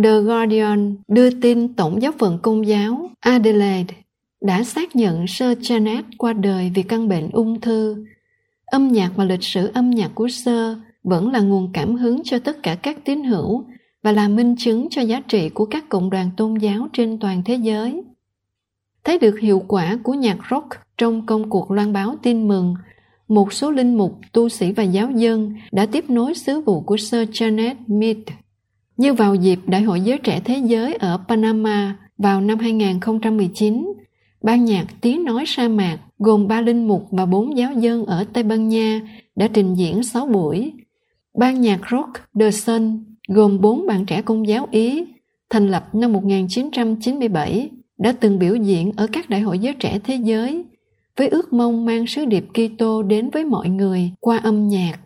The 0.04 0.19
Guardian 0.19 0.95
đưa 1.08 1.30
tin 1.30 1.73
Tổng 1.73 2.02
giáo 2.02 2.12
phận 2.19 2.39
Công 2.41 2.67
giáo 2.67 3.10
Adelaide 3.19 3.93
đã 4.41 4.63
xác 4.63 4.95
nhận 4.95 5.28
Sơ 5.28 5.54
Janet 5.54 6.04
qua 6.17 6.34
đời 6.34 6.71
vì 6.76 6.84
căn 6.84 7.08
bệnh 7.08 7.30
ung 7.32 7.62
thư. 7.62 8.06
Âm 8.65 8.88
nhạc 8.88 9.12
và 9.15 9.23
lịch 9.23 9.43
sử 9.43 9.71
âm 9.73 9.89
nhạc 9.89 10.12
của 10.15 10.28
Sơ 10.28 10.76
vẫn 11.04 11.32
là 11.32 11.39
nguồn 11.39 11.69
cảm 11.73 11.95
hứng 11.95 12.21
cho 12.23 12.39
tất 12.39 12.63
cả 12.63 12.76
các 12.76 13.06
tín 13.06 13.23
hữu 13.23 13.65
và 14.04 14.12
là 14.12 14.28
minh 14.28 14.56
chứng 14.58 14.88
cho 14.89 15.02
giá 15.02 15.21
trị 15.28 15.50
của 15.50 15.65
các 15.65 15.89
cộng 15.89 16.10
đoàn 16.10 16.30
tôn 16.38 16.56
giáo 16.56 16.88
trên 16.93 17.19
toàn 17.19 17.41
thế 17.45 17.56
giới. 17.56 18.04
Thấy 19.04 19.19
được 19.19 19.39
hiệu 19.39 19.63
quả 19.67 19.97
của 20.04 20.13
nhạc 20.13 20.38
rock 20.52 20.67
trong 20.97 21.26
công 21.26 21.50
cuộc 21.50 21.71
loan 21.71 21.93
báo 21.93 22.15
tin 22.21 22.47
mừng, 22.47 22.76
một 23.28 23.54
số 23.54 23.71
linh 23.71 23.97
mục, 23.97 24.19
tu 24.32 24.50
sĩ 24.50 24.71
và 24.71 24.84
giáo 24.84 25.12
dân 25.12 25.56
đã 25.71 25.86
tiếp 25.86 26.10
nối 26.10 26.34
sứ 26.34 26.62
vụ 26.62 26.82
của 26.82 26.97
Sir 26.97 27.30
Janet 27.30 27.76
Mead. 27.88 28.17
Như 28.97 29.13
vào 29.13 29.36
dịp 29.36 29.60
Đại 29.65 29.82
hội 29.82 30.02
Giới 30.02 30.17
Trẻ 30.17 30.41
Thế 30.45 30.58
Giới 30.58 30.93
ở 30.93 31.19
Panama 31.28 31.95
vào 32.17 32.41
năm 32.41 32.60
2019, 32.60 33.93
ban 34.47 34.65
nhạc 34.65 34.86
tiếng 35.01 35.23
nói 35.23 35.43
sa 35.47 35.67
mạc 35.67 35.99
gồm 36.19 36.47
ba 36.47 36.62
linh 36.62 36.88
mục 36.88 37.07
và 37.12 37.25
bốn 37.25 37.57
giáo 37.57 37.73
dân 37.73 38.05
ở 38.05 38.25
Tây 38.33 38.43
Ban 38.43 38.69
Nha 38.69 39.01
đã 39.36 39.47
trình 39.53 39.73
diễn 39.73 40.03
6 40.03 40.25
buổi 40.25 40.73
Ban 41.38 41.62
nhạc 41.62 41.79
rock 41.91 42.10
The 42.39 42.51
Sun 42.51 43.03
gồm 43.27 43.62
bốn 43.62 43.88
bạn 43.88 44.05
trẻ 44.05 44.21
công 44.21 44.47
giáo 44.47 44.67
Ý 44.71 45.05
thành 45.49 45.67
lập 45.67 45.89
năm 45.93 46.13
1997 46.13 47.69
đã 47.97 48.12
từng 48.19 48.39
biểu 48.39 48.55
diễn 48.55 48.91
ở 48.97 49.07
các 49.13 49.29
đại 49.29 49.41
hội 49.41 49.60
giới 49.60 49.73
trẻ 49.73 49.99
thế 50.03 50.15
giới, 50.15 50.65
với 51.17 51.27
ước 51.27 51.53
mong 51.53 51.86
mang 51.86 52.07
sứ 52.07 52.25
điệp 52.25 52.45
Kitô 52.53 53.03
đến 53.03 53.29
với 53.29 53.45
mọi 53.45 53.69
người 53.69 54.12
qua 54.19 54.38
âm 54.38 54.67
nhạc. 54.67 54.99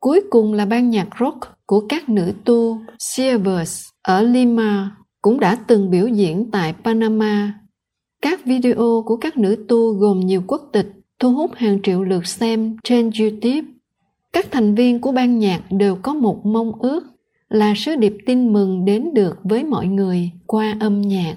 Cuối 0.00 0.20
cùng 0.30 0.52
là 0.52 0.64
ban 0.64 0.90
nhạc 0.90 1.08
rock 1.20 1.38
của 1.66 1.80
các 1.88 2.08
nữ 2.08 2.32
tu 2.44 2.78
Silvers 2.98 3.82
ở 4.02 4.22
Lima 4.22 4.96
cũng 5.22 5.40
đã 5.40 5.58
từng 5.66 5.90
biểu 5.90 6.06
diễn 6.06 6.50
tại 6.50 6.74
Panama. 6.84 7.61
Các 8.22 8.44
video 8.44 9.02
của 9.06 9.16
các 9.16 9.38
nữ 9.38 9.64
tu 9.68 9.92
gồm 9.92 10.20
nhiều 10.20 10.42
quốc 10.46 10.62
tịch, 10.72 10.86
thu 11.18 11.32
hút 11.32 11.50
hàng 11.54 11.78
triệu 11.82 12.02
lượt 12.02 12.26
xem 12.26 12.76
trên 12.84 13.10
YouTube. 13.20 13.60
Các 14.32 14.46
thành 14.50 14.74
viên 14.74 15.00
của 15.00 15.12
ban 15.12 15.38
nhạc 15.38 15.62
đều 15.70 15.96
có 16.02 16.14
một 16.14 16.46
mong 16.46 16.72
ước 16.80 17.04
là 17.48 17.74
sứ 17.76 17.96
điệp 17.96 18.16
tin 18.26 18.52
mừng 18.52 18.84
đến 18.84 19.14
được 19.14 19.38
với 19.42 19.64
mọi 19.64 19.86
người 19.86 20.30
qua 20.46 20.76
âm 20.80 21.00
nhạc. 21.00 21.36